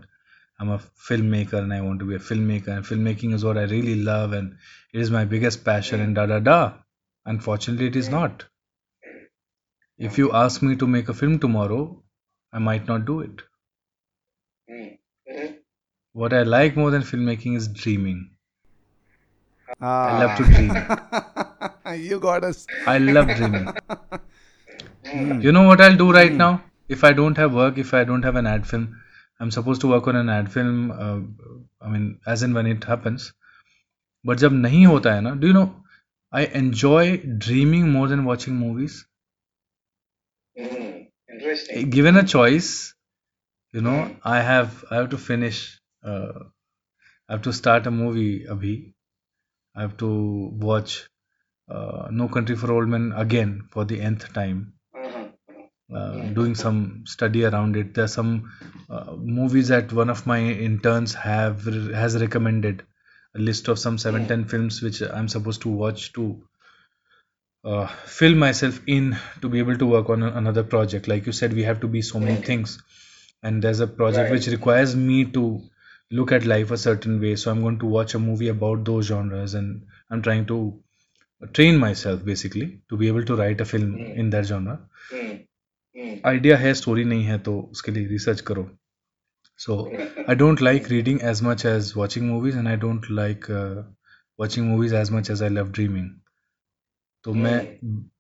[0.59, 3.65] I'm a filmmaker and I want to be a filmmaker, and filmmaking is what I
[3.65, 4.57] really love, and
[4.93, 6.75] it is my biggest passion, and da da da.
[7.27, 8.45] Unfortunately, it is not.
[9.99, 12.03] If you ask me to make a film tomorrow,
[12.53, 13.43] I might not do it.
[14.69, 14.83] Hmm.
[15.31, 15.53] Mm-hmm.
[16.13, 18.31] What I like more than filmmaking is dreaming.
[19.81, 20.07] Ah.
[20.09, 20.71] I love to dream.
[20.75, 21.93] Ah.
[22.11, 22.67] you got us.
[22.87, 23.69] I love dreaming.
[25.07, 25.41] Hmm.
[25.41, 26.37] You know what I'll do right hmm.
[26.37, 26.65] now?
[26.89, 29.01] If I don't have work, if I don't have an ad film,
[29.40, 30.92] I'm supposed to work on an ad film.
[30.92, 31.20] Uh,
[31.86, 33.34] I mean, as and when it happens.
[34.24, 35.70] But जब नहीं होता है ना, do you know?
[36.32, 39.06] I enjoy dreaming more than watching movies.
[40.56, 41.90] Interesting.
[41.90, 42.94] Given a choice,
[43.74, 45.80] you know, I have I have to finish.
[46.04, 46.46] Uh,
[47.28, 48.46] I have to start a movie.
[48.46, 48.94] Abhi,
[49.76, 50.10] I have to
[50.70, 51.10] watch
[51.70, 54.74] uh, No Country for Old Men again for the nth time.
[55.95, 57.95] uh, doing some study around it.
[57.95, 58.53] There are some
[58.91, 62.83] uh, movies that one of my interns have has recommended
[63.35, 66.43] a list of some seven ten films which I'm supposed to watch to
[67.65, 71.09] uh, fill myself in to be able to work on another project.
[71.09, 72.83] Like you said, we have to be so many things,
[73.43, 75.63] and there's a project which requires me to
[76.11, 77.37] look at life a certain way.
[77.37, 80.81] So I'm going to watch a movie about those genres, and I'm trying to
[81.53, 84.81] train myself basically to be able to write a film in that genre.
[86.27, 88.69] Idea है story नहीं है तो उसके लिए research करो।
[89.61, 89.79] So
[90.29, 93.47] I don't like reading as much as watching movies and I don't like
[94.39, 96.11] watching movies as much as I love dreaming
[97.25, 97.59] तो मैं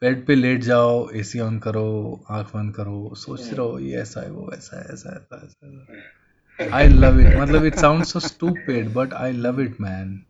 [0.02, 1.86] bed पे लेट जाओ एसी ऑन करो
[2.30, 6.74] आँख बंद करो सोचते रहो ये ऐसा है वो वैसा है ऐसा है ऐसा ऐसा
[6.76, 10.20] आई लव इट मतलब it sound so stupid but I love it man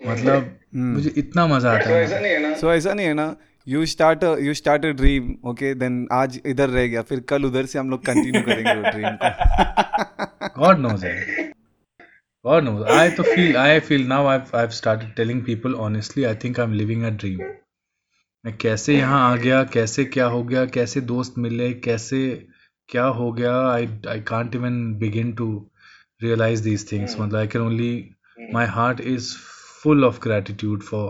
[0.00, 3.36] मतलब मुझे इतना मज़ा आता तो है। सो ऐसा नहीं है ना
[3.70, 7.66] you start you start a dream okay then आज इधर रह गया फिर कल उधर
[7.72, 10.18] से हम लोग कंटिन्यू करेंगे वो ड्रीम को
[10.60, 11.54] God knows it.
[12.44, 12.82] God knows.
[12.88, 13.56] I to feel.
[13.58, 14.26] I feel now.
[14.26, 16.26] I've I've started telling people honestly.
[16.26, 17.40] I think I'm living a dream.
[18.44, 22.20] मैं कैसे यहाँ आ गया कैसे क्या हो गया कैसे दोस्त मिले कैसे
[22.88, 25.48] क्या हो गया I I can't even begin to
[26.22, 27.92] realise these things मतलब I can only
[28.54, 29.26] my heart is
[29.82, 31.02] full of gratitude for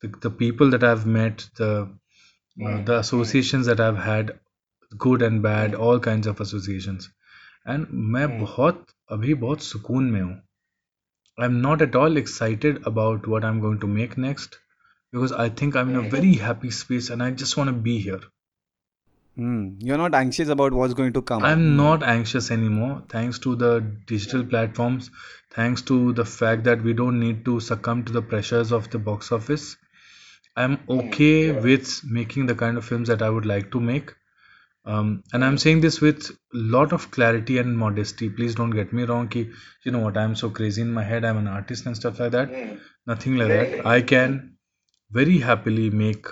[0.00, 1.88] the, the people that I've met, the
[2.64, 4.38] uh, the associations that I've had,
[4.96, 7.08] good and bad, all kinds of associations.
[7.66, 10.40] And मैं बहुत अभी बहुत सुकून में हूँ.
[11.38, 14.58] I'm not at all excited about what I'm going to make next
[15.12, 17.98] because I think I'm in a very happy space and I just want to be
[17.98, 18.20] here.
[19.36, 19.70] Hmm.
[19.80, 21.44] You're not anxious about what's going to come.
[21.44, 25.10] I'm not anxious anymore thanks to the digital platforms,
[25.50, 28.98] thanks to the fact that we don't need to succumb to the pressures of the
[28.98, 29.76] box office.
[30.55, 34.13] I'm hmm, okay with making the kind of films that I would like to make.
[34.85, 35.57] Um, and I'm hmm.
[35.57, 38.29] saying this with a lot of clarity and modesty.
[38.29, 39.27] Please don't get me wrong.
[39.27, 39.49] Ki,
[39.83, 40.17] you know what?
[40.17, 41.25] I'm so crazy in my head.
[41.25, 42.49] I'm an artist and stuff like that.
[42.49, 42.75] Hmm.
[43.05, 43.85] Nothing like that.
[43.85, 44.57] I can
[45.11, 46.27] very happily make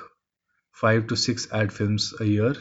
[0.72, 2.56] five to six ad films a year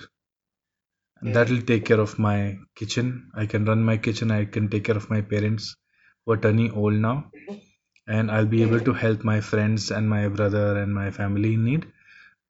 [1.20, 4.68] and that will take care of my kitchen i can run my kitchen i can
[4.68, 5.76] take care of my parents
[6.24, 7.16] who are turning old now
[8.08, 11.64] and i'll be able to help my friends and my brother and my family in
[11.64, 11.86] need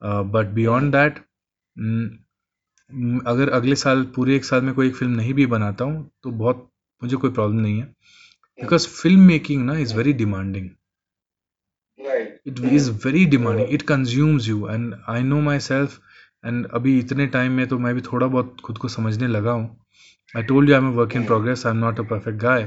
[0.03, 1.19] uh, but beyond that
[1.77, 2.07] hmm,
[2.91, 6.11] hmm, अगर अगले साल पूरे एक साल में कोई एक film नहीं भी बनाता हूँ
[6.23, 6.69] तो बहुत
[7.03, 7.85] मुझे कोई प्रॉब्लम नहीं है
[8.59, 10.71] बिकॉज़ फ़िल्म मेकिंग ना is very demanding
[11.99, 12.33] Right.
[12.45, 15.95] it is very demanding it consumes you and i know myself
[16.45, 19.77] and अभी इतने टाइम में तो मैं भी थोड़ा बहुत खुद को समझने लगा हूँ
[20.35, 22.59] I told you I'm a work in progress I'm not a perfect guy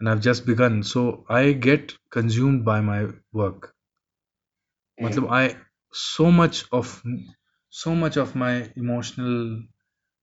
[0.00, 0.82] and I've just begun.
[0.82, 3.74] So I get consumed by my work.
[4.98, 5.30] Hmm.
[5.30, 5.56] I
[5.92, 7.02] so much of
[7.70, 9.62] so much of my emotional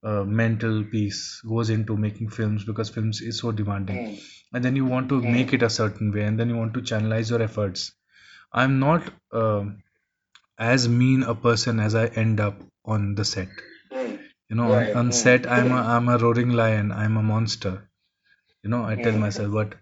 [0.02, 4.06] uh, mental peace goes into making films because films is so demanding.
[4.06, 4.14] Hmm.
[4.52, 5.32] And then you want to hmm.
[5.32, 7.92] make it a certain way and then you want to channelize your efforts.
[8.52, 9.64] I'm not uh,
[10.58, 13.48] as mean a person as i end up on the set.
[14.48, 16.92] You know yeah, on, on set i'm a i'm a roaring lion.
[16.92, 17.88] I'm a monster
[18.63, 19.75] you know i tell myself but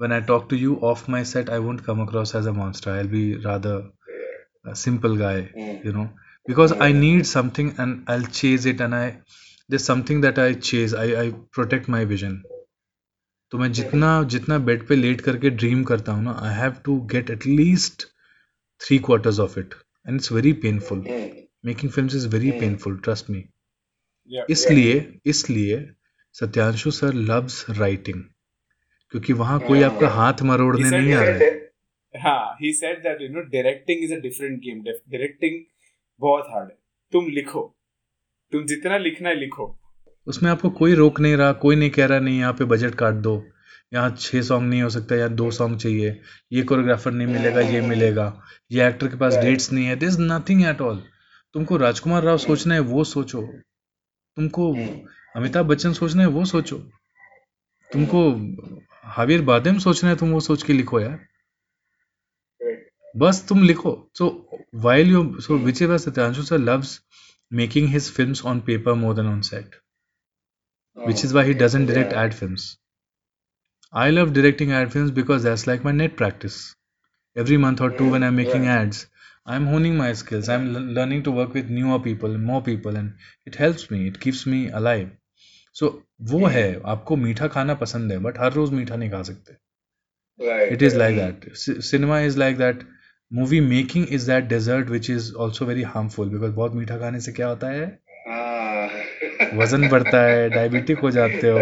[0.00, 2.90] when i talk to you off my set i won't come across as a monster
[2.94, 3.74] i'll be rather
[4.64, 5.36] a simple guy
[5.86, 6.08] you know
[6.46, 9.06] because i need something and i'll chase it and i
[9.68, 12.42] there's something that i chase i i protect my vision
[13.52, 16.96] तो मैं जितना जितना bed पे लेट करके dream करता हूँ ना I have to
[17.12, 18.02] get at least
[18.80, 19.74] three quarters of it
[20.08, 21.04] and it's very painful
[21.66, 23.44] making films is very painful trust me
[24.30, 24.44] Yeah.
[24.50, 24.92] इसलिए
[25.26, 25.76] इसलिए
[26.39, 28.23] सत्यांशु सर लव्स राइटिंग
[29.11, 31.71] क्योंकि वहाँ कोई आपका हाथ मरोड़ने नहीं आ रहा है।
[32.17, 34.87] हाँ। said that you know directing is a different game.
[34.87, 35.57] Dif- directing
[36.19, 36.77] बहुत हार्ड है।
[37.11, 37.77] तुम लिखो।
[38.51, 39.79] तुम जितना लिखना है लिखो।
[40.27, 43.13] उसमें आपको कोई रोक नहीं रहा कोई नहीं कह रहा नहीं यहाँ पे बजट काट
[43.13, 43.45] दो।
[43.93, 46.21] यहाँ छः सॉन्ग नहीं हो सकता यहाँ दो सॉन्ग चाहिए।
[46.51, 50.65] ये कोरियोग्राफर नहीं मिलेगा ये मिलेगा। ये एक्टर के पास डेट्स नहीं है। दिस नथिंग
[50.65, 51.03] एट ऑल
[51.53, 53.41] तुमको राजकुमार राव सोचना है वो सोचो।
[54.35, 54.75] तुमको
[55.35, 56.77] अमिताभ बच्चन सोचना है वो सोचो।
[57.91, 58.21] तुमको
[59.15, 61.19] हावीर बादेम सोच रहे हैं तुम वो सोच के लिखो यार।
[63.15, 64.27] बस तुम लिखो। So
[64.75, 66.99] while you so whichever Satyanshu sir loves
[67.51, 69.75] making his film on paper more than on set
[70.97, 72.55] which is why doesn't direct ad film
[73.93, 76.57] I love directing ad film because that's like my net practice
[77.35, 79.07] every month और two one I am making ads
[79.47, 82.61] I am honing my skills I am learning to work with new uh people more
[82.61, 83.11] people and
[83.47, 84.47] it helps me it keeps
[85.75, 85.91] So
[86.29, 89.53] वो है आपको मीठा खाना पसंद है but हर रोज मीठा नहीं खा सकते।
[90.73, 92.83] It is like that cinema is like that
[93.31, 97.31] movie making is that dessert which is also very also because बहुत मीठा खाने से
[97.31, 97.87] क्या होता है?
[98.29, 98.89] Ah.
[99.55, 101.59] वज़न बढ़ता है डायबिटिक हो जाते हो।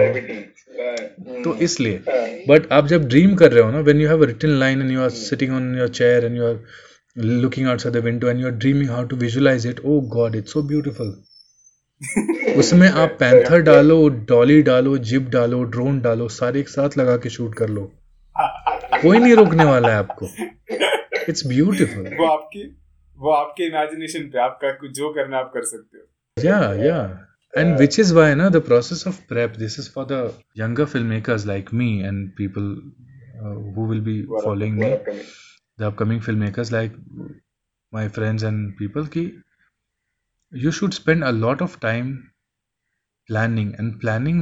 [1.44, 2.02] तो इसलिए
[2.50, 5.02] बट आप जब ड्रीम कर रहे हो ना when you have written line and you
[5.02, 6.60] are sitting on your chair and you are
[7.18, 10.54] looking outside the window and you are dreaming how to visualise it oh God it's
[10.54, 11.12] so beautiful
[12.58, 17.30] उसमें आप panther डालो डॉली डालो zip डालो drone डालो सारे एक साथ लगा के
[17.30, 17.92] शूट कर लो।
[19.02, 20.28] कोई नहीं रोकने वाला है आपको।
[21.30, 22.64] इट्स ब्यूटीफुल वो आपकी
[23.18, 27.00] वो आपके इमेजिनेशन पे आपका कुछ जो करना आप कर सकते हो। Yeah yeah
[27.54, 30.22] and which is why ना the process of prep this is for the
[30.58, 32.70] younger film makers like me and people
[33.78, 34.90] who will be following me
[35.80, 36.96] the upcoming film makers like
[37.94, 39.26] my friends and people की
[40.53, 42.11] you should spend a lot of time
[43.29, 44.41] planning and planning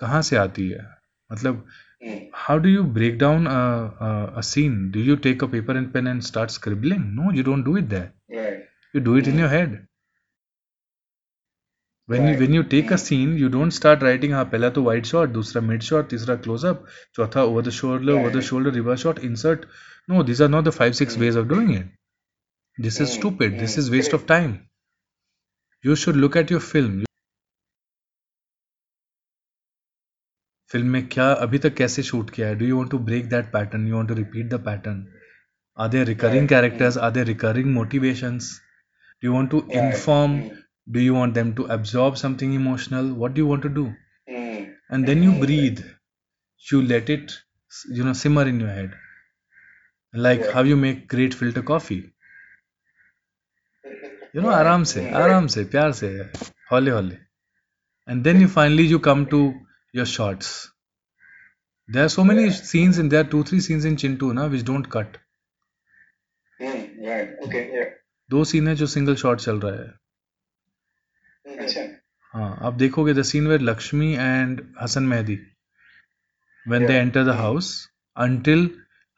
[0.00, 0.86] कहाँ से आती है
[1.32, 1.64] मतलब
[2.42, 3.60] how do you break down a,
[4.08, 7.42] a, a scene do you take a paper and pen and start scribbling no you
[7.50, 8.60] don't do it there Right.
[8.94, 9.74] you do it in your head
[12.12, 15.10] when you when you take a scene you don't start writing हाँ पहला तो wide
[15.10, 16.86] shot दूसरा mid shot तीसरा close up
[17.18, 19.66] चौथा over the shoulder over the shoulder reverse shot insert
[20.12, 23.78] no these are not the five six ways of doing it this is stupid this
[23.82, 24.56] is waste of time
[25.88, 26.98] you should look at your film
[30.70, 33.46] film में क्या अभी तक कैसे shoot किया है do you want to break that
[33.52, 35.04] pattern you want to repeat the pattern
[35.78, 38.50] are there recurring characters are there recurring motivations
[39.22, 40.34] do you want to inform
[40.96, 43.82] do you want them to absorb something emotional what do you want to do
[44.36, 44.62] Mm.
[44.96, 45.80] and then you breathe
[46.70, 47.34] you let it
[47.98, 48.94] you know simmer in your head
[50.14, 51.98] like how you make great filter coffee
[54.35, 56.07] you know आराम से आराम से प्यार से
[56.71, 57.15] हौले हौले।
[58.07, 59.39] And then you finally you come to
[59.95, 60.49] your shorts
[61.89, 64.87] there are so many scenes in there two three scenes in Chintu ना which don't
[64.95, 65.17] cut
[68.29, 69.87] दो सीन है जो सिंगल शॉट चल रहा है।
[71.57, 71.81] अच्छा।
[72.33, 75.39] हाँ आप देखोगे the scene where Lakshmi and Hasan Mehdi
[76.65, 77.73] when they enter the house
[78.17, 78.69] until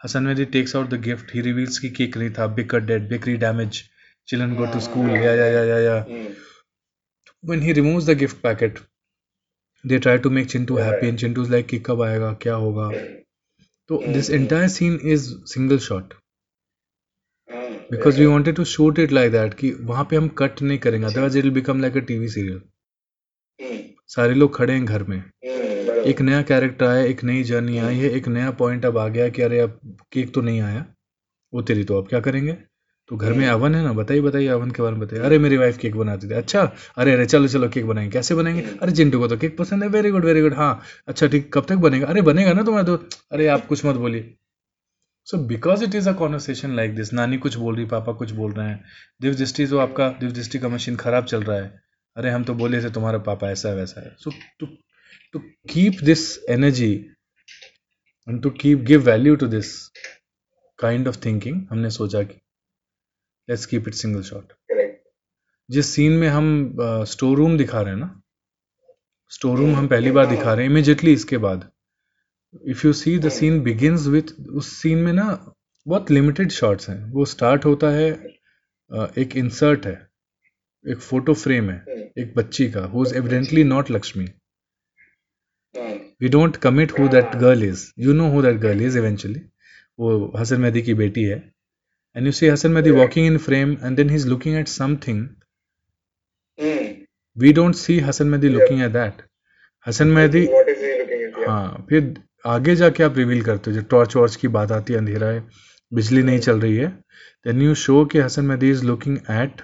[0.01, 3.37] Hasan Mehdi takes out the gift he reveals की केक नहीं था बिकट डेड बिकरी
[3.45, 3.83] damage
[4.27, 6.27] children go to school yeah yeah yeah yeah yeah Mm.
[7.43, 8.79] when he removes the gift packet
[9.83, 12.87] they try to make Chintu happy and Chintu's like कि कब आएगा क्या होगा
[13.89, 16.15] तो this entire scene is single shot
[17.49, 17.75] Hmm.
[17.91, 21.05] Because we wanted to shoot it like that कि वहाँ पे हम कट नहीं करेंगे
[21.07, 22.61] otherwise it will become like a TV serial
[23.59, 23.77] Hmm.
[24.15, 26.07] सारे लोग खड़े हैं घर में Hmm.
[26.11, 29.29] एक नया कैरेक्टर आया एक नई जर्नी आई है एक नया पॉइंट अब आ गया
[29.37, 29.79] कि अरे अब
[30.13, 30.85] केक तो नहीं आया
[31.53, 32.57] वो तेरी तो अब क्या करेंगे
[33.09, 33.91] तो घर में अवन है ना?
[33.93, 36.61] बताइए बताइए अवन के बारे में बताइए। अरे मेरी वाइफ केक बनाती थी अच्छा
[36.97, 38.61] अरे अरे चलो चलो केक बनाएँगे। कैसे बनाएँगे?
[38.81, 41.65] अरे जिंटू को तो केक पसंद है। वेरी गुड वेरी गुड हाँ अच्छा ठीक कब
[41.65, 42.07] तक बनेगा?
[42.07, 42.95] अरे बनेगा ना तुम्हारा तो।
[43.31, 44.33] अरे आप कुछ मत बोलिए।
[45.27, 48.51] So because it is a conversation like this नानी कुछ बोल रही पापा कुछ बोल
[48.51, 48.83] रहे हैं।
[49.21, 51.81] दिव दृष्टि तो आपका दिव दृष्टि का मशीन खराब चल रहा है।
[52.15, 54.67] अरे हम तो बोले थे तुम्हारा पापा ऐसा है वैसा है। So to
[55.33, 55.39] to
[55.69, 56.93] keep this energy
[58.27, 59.75] and to keep give value to this
[60.79, 62.39] kind of thinking हमने सोचा कि
[63.49, 64.53] let's keep it single shot
[65.69, 66.47] जिस सीन में हम
[66.81, 68.21] स्टोर uh, रूम दिखा रहे हैं ना
[69.31, 71.69] स्टोर रूम हम पहली बार दिखा रहे हैं इमिजिएटली इसके बाद।
[72.69, 75.25] If you see the scene begins with उस सीन में ना
[75.85, 78.09] बहुत लिमिटेड शॉट्स हैं। वो स्टार्ट होता है
[79.23, 79.95] एक इंसर्ट है
[80.85, 84.25] एक फ़ोटो फ्रेम है एक बच्ची का who is evidently not Lakshmi.
[86.21, 89.41] We don't commit who that girl is you know who that girl is eventually
[89.99, 91.39] वो हसन मेहदी की बेटी है।
[92.17, 95.27] And you see Hasan Mehdi walking in frame and then he is looking at something
[96.59, 96.85] Hmm.
[97.37, 99.21] We don't see Hasan Mehdi looking at that
[99.85, 101.35] Hasan Mehdi What is he looking at?
[101.37, 101.49] Yeah.
[101.49, 102.13] हाँ फिर
[102.53, 105.43] आगे जाके आप reveal करते हो जब torch वॉर्च की बात आती है अंधेरा है
[105.91, 106.87] बिजली नहीं चल रही है
[107.45, 109.61] देन यू शो कि Hasan Mehdi is looking at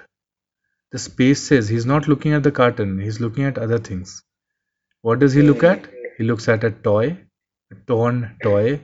[0.92, 4.20] the spaces he is not looking at the carton he is looking at other things
[5.04, 5.86] what does he look at?
[6.18, 7.06] He looks at a toy
[7.70, 8.80] a torn toy.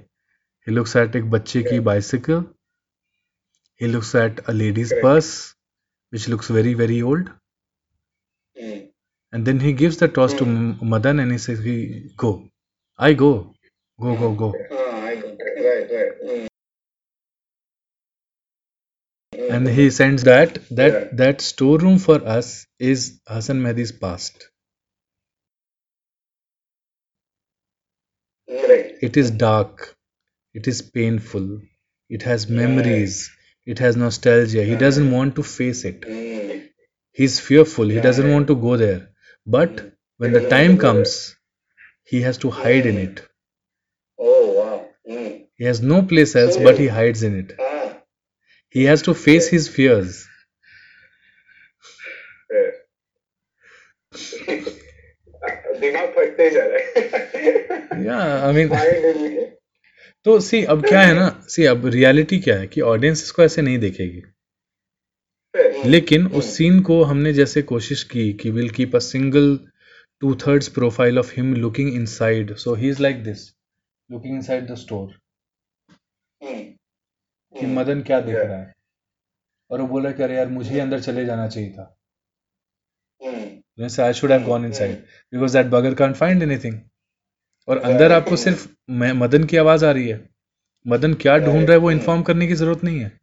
[0.66, 2.42] He looks एक बच्चे की bicycle.
[3.80, 5.32] He looks at a lady's purse
[6.10, 7.30] which looks very very old
[8.56, 8.78] Hmm.
[9.32, 11.76] and then he gives the toss to M- madan and he says he
[12.16, 12.30] go
[12.98, 13.32] i go
[14.00, 15.38] go go go Ah, I got.
[15.66, 16.12] Right, right.
[16.22, 16.46] Hmm.
[19.50, 21.08] and he sends that that Yeah.
[21.16, 24.48] that storeroom for us is hassan mehdi's past
[28.48, 29.02] Correct.
[29.02, 29.96] it is dark
[30.54, 31.60] it is painful
[32.10, 33.30] it has memories
[33.66, 34.64] it has nostalgia.
[34.64, 36.04] He doesn't want to face it.
[37.12, 37.88] He's fearful.
[37.88, 39.10] He doesn't want to go there.
[39.46, 41.36] But when the time comes
[42.04, 43.22] he has to hide in it.
[44.18, 44.88] Oh wow.
[45.56, 47.58] He has no place else but he hides in it.
[48.70, 50.26] He has to face his fears.
[58.02, 58.44] Yeah.
[58.48, 58.70] I mean
[60.26, 61.28] तो सी अब क्या है ना?
[61.48, 64.22] सी अब reality क्या है कि audience इसको ऐसे नहीं देखेगी।
[65.90, 69.56] लेकिन उस सीन को हमने जैसे कोशिश की कि will keep a single
[70.20, 73.46] two thirds profile of him looking inside so he is like this
[74.10, 75.06] looking inside the store.
[77.54, 78.72] कि मदन क्या देख रहा है?
[79.70, 81.96] और वो बोला कि अरे यार मुझे ही अंदर चले जाना चाहिए था.
[84.00, 84.96] I should have gone inside
[85.32, 86.80] because that bugger can't find anything
[87.70, 90.28] और अंदर आपको सिर्फ़ मदन की आवाज़ आ रही है।
[90.86, 93.20] मदन क्या ढूंढ रहा है वो इन्फॉर्म करने की ज़रूरत नहीं है।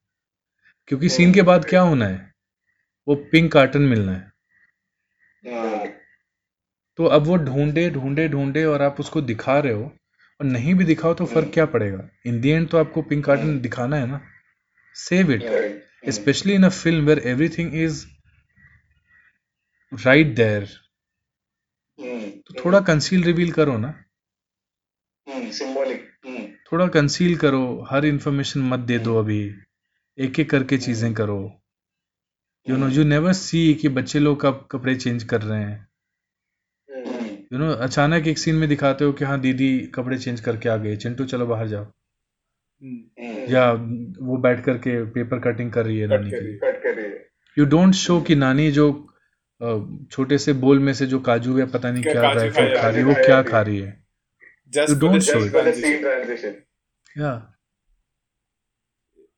[0.87, 2.33] क्योंकि सीन के बाद क्या होना है?
[3.07, 4.31] वो पिंक कार्टन मिलना है।
[5.47, 5.87] Ah.
[6.97, 9.83] तो अब वो ढूंढे ढूंढे ढूंढे और आप उसको दिखा रहे हो।
[10.41, 12.09] और नहीं भी दिखाओ तो फ़र्क क्या पड़ेगा?
[12.25, 14.21] इन दी एंड तो आपको पिंक कार्टन दिखाना है ना।
[14.95, 15.43] Save it
[16.09, 18.05] specially in a film film everything is
[19.93, 20.27] right
[21.99, 22.47] Hmm.
[22.47, 24.03] तो थोड़ा कंसील रिवील करो ना।
[25.27, 25.47] Hmm.
[25.51, 26.03] Symbolic.
[26.25, 26.43] Hmm.
[26.71, 29.39] थोड़ा कंसील करो हर इंफॉर्मेशन मत दे दो अभी।
[30.17, 31.39] एक एक करके चीज़ें करो।
[32.67, 35.87] You know you never see कि बच्चे लोग कब कपड़े चेंज कर रहे हैं.
[37.53, 40.77] यू नो अचानक एक सीन में दिखाते हो कि हाँ दीदी कपड़े चेंज करके आ
[40.77, 41.85] गए। चिंटू चलो बाहर जाओ.
[43.51, 43.71] या
[44.21, 47.21] वो बैठ करके पेपर कटिंग कर रही है नानी की।
[47.57, 48.89] यू डोंट शो कि नानी जो
[50.11, 52.99] छोटे से बोल में से जो काजू या पता नहीं क्या ड्राई फ्रूट खा रही
[52.99, 54.06] है वो क्या खा रही है।
[54.73, 55.51] Just You for don't the show scene it.
[55.51, 55.91] for the transition.
[55.91, 56.55] scene transition.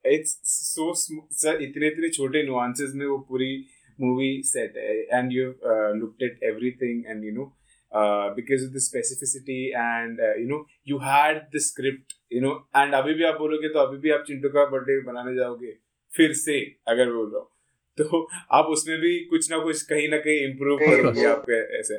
[0.06, 3.52] it's so sm- sir इतने इतने छोटे nuances में वो पूरी
[4.00, 5.46] मूवी सेट है and you
[6.00, 7.52] looked at everything and you know
[8.38, 10.58] because of the specificity and uh, you know
[10.90, 12.52] you had the script you know
[12.82, 15.72] and अभी भी आप बोलोगे तो अभी भी आप चिंटू का बर्थडे बनाने जाओगे
[16.14, 16.58] फिर से
[16.94, 17.50] अगर बोल रहा हूँ
[17.98, 18.22] तो
[18.58, 21.98] आप उसमें भी कुछ ना कुछ कहीं ना कहीं इम्प्रूव करोगे आपके ऐसे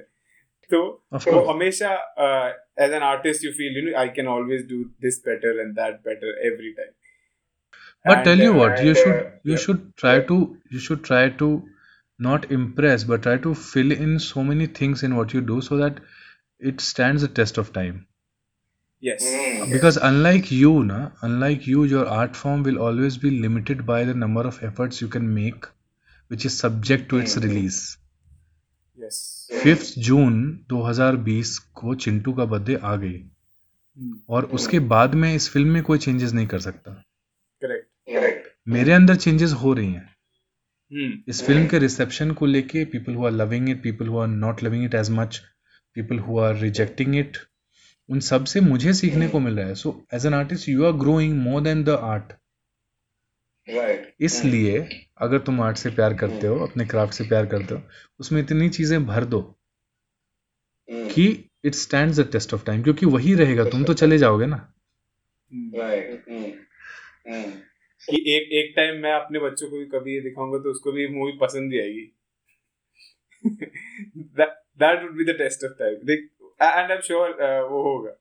[0.70, 1.00] though.
[1.18, 1.82] So, course.
[1.82, 5.76] Uh, as an artist, you feel, you know, I can always do this better and
[5.76, 6.94] that better every time.
[8.04, 11.68] But tell you what, you uh, should you should try to you should try to
[12.18, 15.76] not impress, but try to fill in so many things in what you do so
[15.78, 16.00] that
[16.58, 18.06] it stands the test of time.
[19.00, 19.24] Yes.
[19.24, 24.04] Mm, because unlike you, na, unlike you, your art form will always be limited by
[24.04, 25.64] the number of efforts you can make,
[26.28, 27.48] which is subject to its mm-hmm.
[27.48, 27.96] release.
[29.62, 33.22] Fifth June 2020 को चिंटू का birthday आ गई
[33.98, 34.18] Hmm.
[34.28, 37.04] और उसके बाद मैं इस film में कोई चेंजेस नहीं कर सकता
[37.62, 38.16] Correct.
[38.16, 38.38] Correct.
[38.68, 40.16] मेरे अंदर चेंजेस हो रही हैं
[40.92, 41.28] Hmm.
[41.28, 44.62] इस फ़िल्म के रिसेप्शन को लेके people who are loving it people who are not
[44.62, 45.40] loving it as much
[45.94, 47.36] people who are rejecting it
[48.08, 51.38] उन सबसे मुझे सीखने को मिल रहा है so as an artist you are growing
[51.38, 52.32] more than the art.
[54.20, 57.82] इसलिए अगर तुम आर्ट से प्यार करते हो अपने क्राफ्ट से प्यार करते हो
[58.20, 59.56] उसमें इतनी चीज़ें भर दो
[60.90, 61.12] Mm.
[61.12, 64.74] कि it stand the test of time क्योंकि वही रहेगा तुम तो चले जाओगे ना।
[65.54, 65.80] Hmm.
[65.80, 66.52] Right.
[68.10, 71.08] कि एक एक टाइम मैं अपने बच्चों को भी कभी ये दिखाऊँगा तो उसको भी
[71.08, 72.16] मूवी पसंद ही आएगी।
[74.38, 76.00] That that would be the test of time.
[76.04, 76.16] They,
[76.62, 78.19] and I'm sure uh, वो होगा।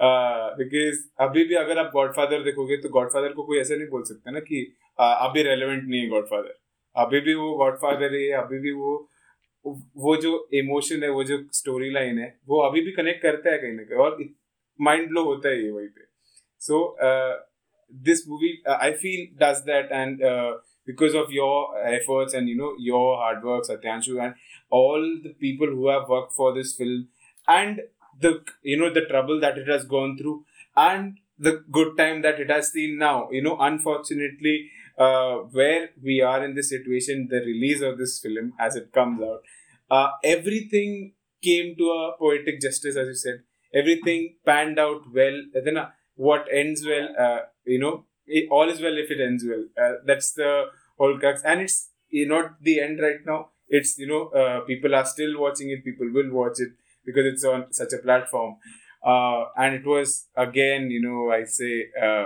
[0.00, 4.30] बिकॉज़ अभी भी अगर आप गॉडफादर देखोगे तो गॉडफादर को कोई ऐसा नहीं बोल सकता
[4.30, 4.64] ना कि
[4.98, 6.58] अभी रेलिवेंट नहीं है गॉडफादर
[6.96, 9.08] अभी भी वो गॉडफादर है, अभी भी वो
[9.64, 13.58] वो जो इमोशन है, वो जो स्टोरी लाइन है, वो अभी भी कनेक्ट करता है
[13.58, 14.18] कहीं ना कहीं, और
[14.80, 16.06] माइंड ब्लो होता है ये वहीं पे।
[16.60, 16.96] So
[17.92, 20.18] this movie I feel does that and
[20.88, 24.32] because of your efforts and you know your hard work Satyanshu and
[24.72, 27.04] all the people who this film
[27.48, 27.80] and
[28.20, 30.44] the you know the trouble that it has gone through
[30.76, 33.28] and the good time that it has seen now.
[33.30, 38.52] You know unfortunately uh, where we are in this situation the release of this film
[38.58, 39.42] as it comes out
[39.90, 43.42] uh, everything came to a poetic justice as you said.
[43.74, 45.42] Everything panned out well.
[45.54, 49.44] Then uh, what ends well uh, you know it, all is well if it ends
[49.46, 49.64] well.
[49.82, 50.66] Uh, that's the
[50.98, 51.42] whole crux.
[51.44, 53.48] And it's you know the end right now.
[53.68, 55.84] It's you know uh, people are still watching it.
[55.84, 56.72] People will watch it
[57.05, 58.55] because it's on such a platform
[59.05, 62.25] uh, and it was again you know i say uh,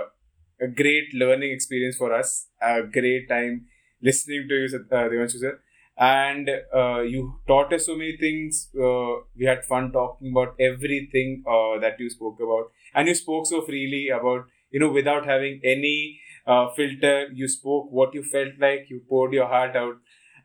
[0.60, 3.66] a great learning experience for us a great time
[4.02, 5.58] listening to you uh, Devanshu sir
[5.98, 11.42] and uh, you taught us so many things uh, we had fun talking about everything
[11.46, 15.60] uh, that you spoke about and you spoke so freely about you know without having
[15.64, 19.96] any uh, filter you spoke what you felt like you poured your heart out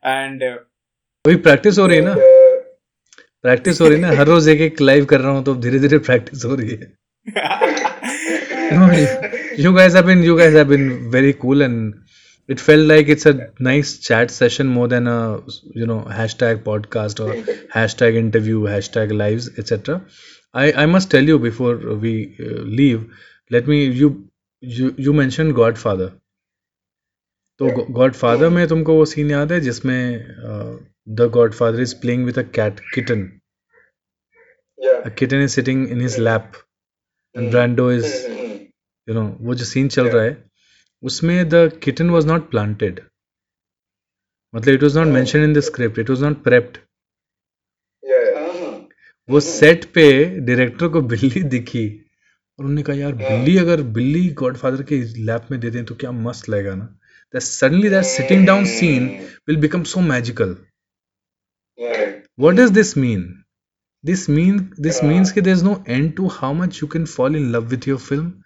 [0.03, 0.57] and uh,
[1.27, 2.30] वही practice हो रही है ना
[3.42, 4.16] practice हो रही है ना?
[4.16, 6.92] हर रोज एक एक लाइव कर रहा हूँ तो धीरे धीरे प्रैक्टिस हो रही है।
[9.58, 11.94] You guys have been you guys have been very cool and
[12.50, 17.20] it felt like it's a nice chat session more than a you know hashtag podcast
[17.20, 17.36] और
[17.74, 20.00] hashtag interview hashtag lives etcetera
[20.54, 22.14] I I must tell you before we
[22.76, 23.10] leave
[23.52, 24.26] let me you
[25.00, 26.10] you mention Godfather
[27.58, 30.24] तो God father में तुमको वो scene याद है जिसमें
[31.06, 33.30] the Godfather is playing with a cat kitten
[34.78, 35.02] Yeah.
[35.08, 36.56] a kitten is sitting in his lap
[37.34, 38.54] and Brando is Mhm.
[39.08, 40.32] you know वो जो scene चल रहा है
[41.10, 42.98] उसमें the kitten was not planted
[44.54, 46.80] मतलब it was not mentioned in the script it was not prepped
[48.02, 48.26] Yeah.
[48.40, 48.72] Uh-huh.
[49.28, 50.06] वो set पे
[50.50, 51.86] director को बिल्ली दिखी
[52.58, 55.00] और उन्होंने कहा यार बिल्ली अगर बिल्ली गॉडफादर के
[55.30, 56.88] लैप में दे दें तो क्या मस्त लगेगा ना
[57.34, 59.08] that suddenly that sitting down scene
[59.48, 60.71] will become so magical Right.
[62.36, 63.44] What does this mean?
[64.02, 67.52] This mean this means that there's no end to how much you can fall in
[67.52, 68.42] love with your film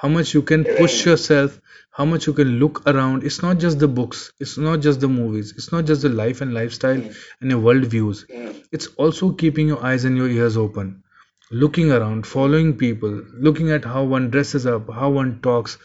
[0.00, 1.60] how much you can push yourself
[1.90, 3.24] how much you can look around.
[3.24, 6.40] It's not just the books it's not just the movies it's not just the life
[6.40, 7.16] and lifestyle mm.
[7.40, 8.62] and your world views mm.
[8.70, 11.02] it's also keeping your eyes and your ears open
[11.50, 15.78] looking around following people looking at how one dresses up how one talks.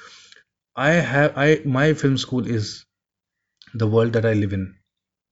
[0.76, 2.86] I have i my film school is
[3.74, 4.74] the world that i live in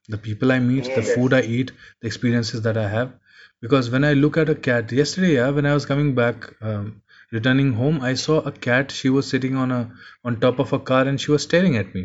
[0.09, 3.13] the people I meet, the food I eat, the experiences that I have.
[3.61, 7.03] Because when I look at a cat, yesterday, yeah, when I was coming back, um,
[7.33, 8.91] returning home, I saw a cat.
[8.93, 9.83] She was sitting on a
[10.25, 12.05] on top of a car and she was staring at me,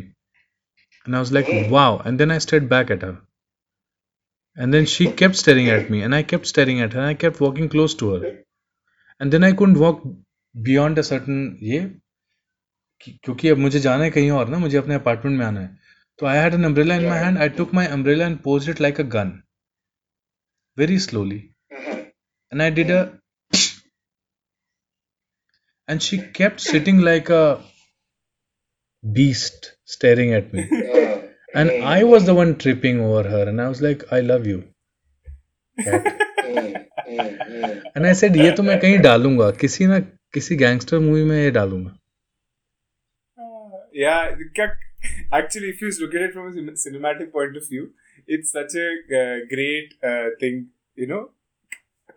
[1.04, 1.98] and I was like, wow.
[2.04, 3.20] And then I stared back at her,
[4.56, 7.14] and then she kept staring at me, and I kept staring at her, and I
[7.14, 8.44] kept walking close to her,
[9.20, 10.02] and then I couldn't walk
[10.70, 11.40] beyond a certain
[11.72, 11.80] ये
[13.02, 15.78] कि- क्योंकि अब मुझे जाना है कहीं और ना मुझे अपने अपार्टमेंट में आना है
[16.19, 18.81] तो I had an umbrella in my hand I took my umbrella and pose it
[18.81, 19.31] like a gun
[20.77, 21.37] very slowly
[22.51, 22.91] and I did
[25.89, 27.43] and she kept sitting like a
[29.03, 30.61] beast staring at me
[31.55, 34.57] and I was the one tripping over her and I was like I love you
[37.95, 39.49] and I said ये तो मैं कहीं डालूँगा.
[39.61, 39.99] किसी ना
[40.33, 41.91] किसी gangster movie में ये डालूँगा.
[43.95, 44.15] या
[44.55, 44.65] क्या
[45.31, 47.89] actually if you look at it from a cinematic point of view
[48.27, 51.25] it's such a uh, great uh, thing you know?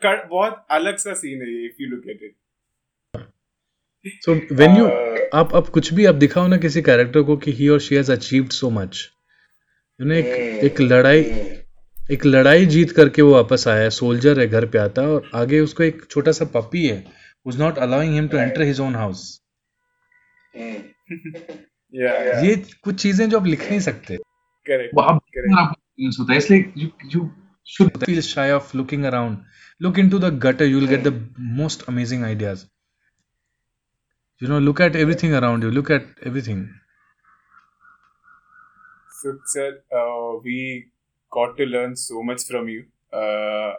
[0.03, 2.35] बहुत अलग सा सीन है if you look at it
[4.25, 4.87] so when you
[5.39, 8.13] आप अब कुछ भी आप दिखाओ ना किसी कैरेक्टर को कि ही और she has
[8.13, 9.09] achieved so much
[10.01, 13.91] you know एक हम्म, एक लड़ाई हम्म। एक लड़ाई जीत करके वो वापस आया है
[13.97, 17.05] सोल्जर है घर पे आता है और आगे उसको एक छोटा सा पप्पी है
[17.59, 19.27] not allowing him to enter his own house
[21.96, 24.18] Yeah, ये कुछ चीजें जो आप लिख नहीं सकते
[24.70, 24.96] correct.
[24.96, 25.58] वो आप Correct.
[25.60, 27.26] आपको experience होता है इसलिए you you
[27.74, 31.14] should feel shy of looking around look into the gutter you'll get the
[31.60, 32.66] most amazing ideas
[34.42, 36.66] you know look at everything around you look at everything
[39.18, 40.92] So, sir, uh, we
[41.32, 42.86] got to learn so much from you.
[43.12, 43.74] Uh,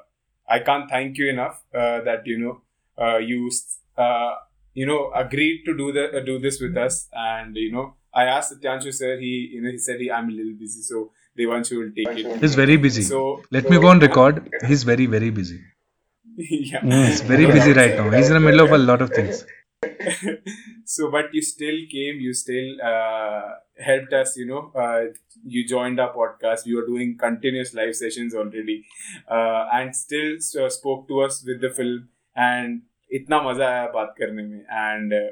[0.49, 2.63] I can't thank you enough uh, that you know
[2.99, 3.51] uh, you
[3.97, 4.35] uh,
[4.75, 8.26] you know agreed to do the uh, do this with us, and you know I
[8.26, 9.18] asked Satyanshu sir.
[9.20, 12.42] He you know he said he, I'm a little busy, so Devanshu will take it.
[12.42, 13.04] He's very busy.
[13.04, 14.50] So let so, me go on record.
[14.68, 15.62] He's very very busy.
[16.38, 18.10] yeah, mm, he's very busy right now.
[18.10, 19.46] He's in the middle of a lot of things.
[20.86, 22.20] so, but you still came.
[22.20, 23.42] You still uh,
[23.80, 24.38] helped us.
[24.38, 26.66] You know, uh, you joined our podcast.
[26.66, 28.86] You were doing continuous live sessions already,
[29.30, 32.10] uh, and still uh, spoke to us with the film.
[32.36, 34.66] And itna maza aaya baat karne mein.
[34.70, 35.30] And uh,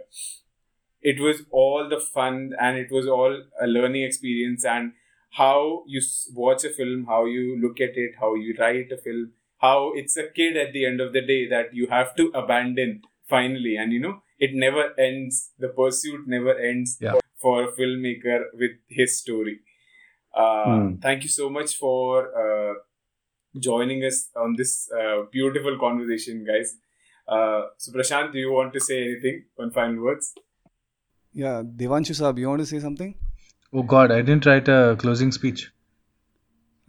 [1.02, 4.94] it was all the fun and it was all a learning experience and
[5.32, 6.02] how you
[6.34, 10.18] watch a film how you look at it how you write a film how it's
[10.18, 13.76] a kid at the end of the day that you have to abandon finally.
[13.76, 15.52] And you know it never ends.
[15.60, 17.16] The pursuit never ends Yeah.
[17.42, 19.60] for a filmmaker with his story.
[20.34, 22.74] Uh, thank you so much for uh,
[23.60, 26.76] joining us on this uh, beautiful conversation guys.
[27.28, 29.46] Uh, so prashant do you want to say anything?
[29.56, 30.34] One final words
[31.34, 33.16] yeah, Devanshu Saab, you want to say something?
[33.72, 35.72] Oh God, I didn't write a closing speech.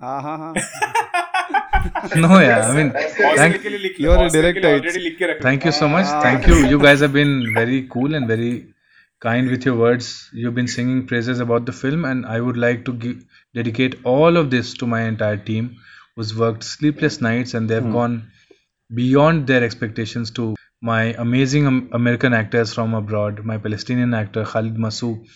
[2.17, 2.69] No, yeah.
[2.69, 3.65] I mean, thank,
[3.99, 5.39] you are a director.
[5.41, 6.07] Thank you so much.
[6.07, 6.21] Ah.
[6.21, 6.67] Thank you.
[6.67, 8.75] You guys have been very cool and very
[9.21, 10.31] kind with your words.
[10.33, 13.25] You've been singing praises about the film, and I would like to give,
[13.55, 15.77] dedicate all of this to my entire team,
[16.17, 17.93] who's worked sleepless nights and they've hmm.
[17.93, 18.31] gone
[18.93, 24.77] beyond their expectations to my amazing Am- American actors from abroad, my Palestinian actor Khalid
[24.77, 25.27] Masu,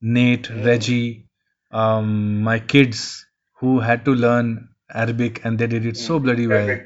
[0.00, 1.28] Nate, Reggie,
[1.70, 3.26] um, my kids
[3.60, 6.78] who had to learn Arabic and they did it so bloody well.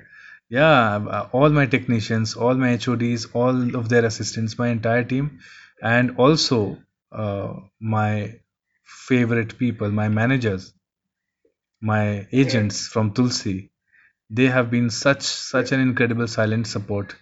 [0.48, 5.38] Yeah, uh, all my technicians, all my HODs, all of their assistants, my entire team,
[5.82, 6.78] and also
[7.12, 8.40] uh, my
[8.84, 10.72] favorite people, my managers,
[11.80, 13.70] my agents from Tulsi.
[14.30, 17.14] They have been such such an incredible silent support.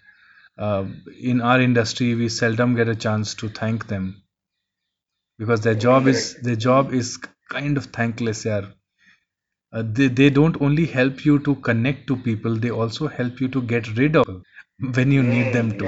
[0.58, 0.86] Uh,
[1.20, 4.22] in our industry, we seldom get a chance to thank them
[5.38, 8.44] because their job is their job is kind of thankless.
[8.44, 8.66] Yeah,
[9.72, 13.48] uh, they, they don't only help you to connect to people they also help you
[13.48, 14.26] to get rid of
[14.94, 15.84] when you need them to.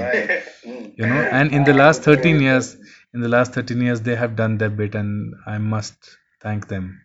[0.97, 2.75] You know and in the last 13 years
[3.13, 7.01] in the last 13 years they have done their bit and i must thank them.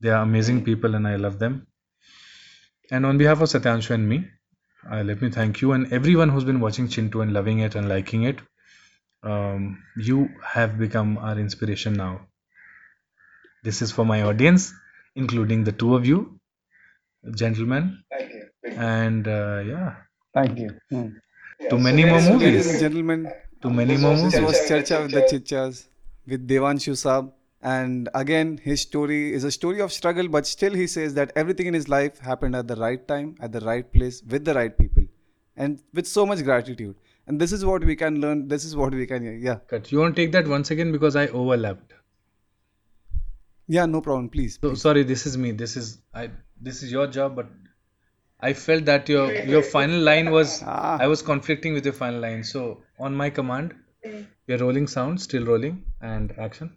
[0.00, 1.66] They are amazing people and i love them.
[2.90, 4.18] And on behalf of satyanshu and me
[4.90, 7.88] uh, let me thank you and everyone who's been watching chintu and loving it and
[7.88, 8.38] liking it.
[9.22, 12.26] Um, you have become our inspiration now.
[13.62, 14.72] This is for my audience
[15.14, 16.38] including the two of you
[17.34, 18.02] gentlemen.
[18.10, 18.42] Thank you.
[18.64, 19.94] and uh, yeah.
[20.34, 20.70] Thank you.
[21.70, 22.70] to many more So, ladies movies.
[22.70, 23.32] and gentlemen,
[23.62, 24.40] to many more this movies.
[24.40, 25.86] Was Charcha with the Chichas
[26.26, 27.32] with Devanshu Saab.
[27.74, 31.66] And again, his story is a story of struggle, but still he says that everything
[31.66, 34.76] in his life happened at the right time, at the right place, with the right
[34.78, 35.02] people,
[35.56, 36.94] and with so much gratitude.
[37.26, 38.46] And this is what we can learn.
[38.46, 41.16] This is what we can, yeah, cut you want to take that once again because
[41.16, 41.94] i overlapped
[43.68, 44.58] yeah, no problem, please.
[44.62, 47.48] so sorry this is me this is i this is your job but
[48.48, 50.96] i felt that your your final line was Ah.
[51.00, 52.62] i was conflicting with your final line so
[52.98, 56.70] on my command we are rolling sound still rolling and action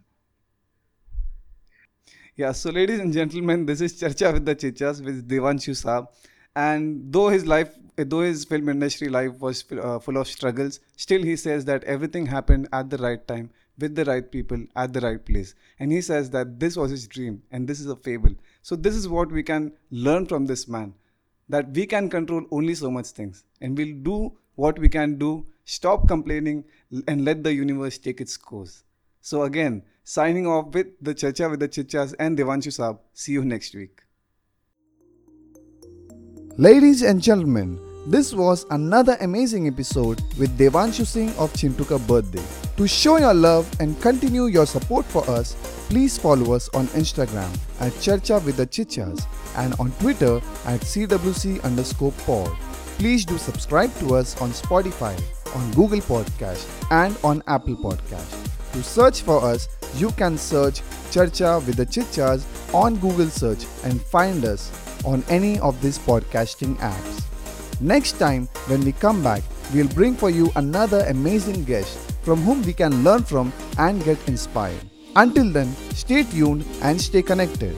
[2.40, 6.08] Yeah, so ladies and gentlemen, this is Charcha with the Chichas with Devanshu Saab.
[6.56, 11.22] And though his life, though his film industry life was uh, full of struggles, still
[11.22, 15.02] he says that everything happened at the right time, with the right people, at the
[15.02, 15.54] right place.
[15.80, 18.34] And he says that this was his dream and this is a fable.
[18.62, 20.94] So this is what we can learn from this man
[21.50, 25.44] that we can control only so much things and we'll do what we can do
[25.66, 26.64] stop complaining
[27.06, 28.84] and let the universe take its course
[29.20, 33.44] so again signing off with the chacha with the chichas and devanshu saab see you
[33.44, 34.02] next week
[36.58, 42.44] Ladies and gentlemen, this was another amazing episode with Devanshu Singh of Chintuka Birthday.
[42.76, 45.54] To show your love and continue your support for us,
[45.88, 49.24] please follow us on Instagram at Charcha with the Chichas
[49.56, 50.36] and on Twitter
[50.66, 52.54] at CWC underscore pod.
[52.98, 55.16] Please do subscribe to us on Spotify,
[55.54, 58.39] on Google Podcast and on Apple Podcast.
[58.72, 64.00] To search for us, you can search Charcha with the Chichas on Google search and
[64.00, 64.70] find us
[65.04, 67.24] on any of these podcasting apps.
[67.80, 69.42] Next time, when we come back,
[69.74, 74.18] we'll bring for you another amazing guest from whom we can learn from and get
[74.28, 74.88] inspired.
[75.16, 77.74] Until then, stay tuned and stay connected.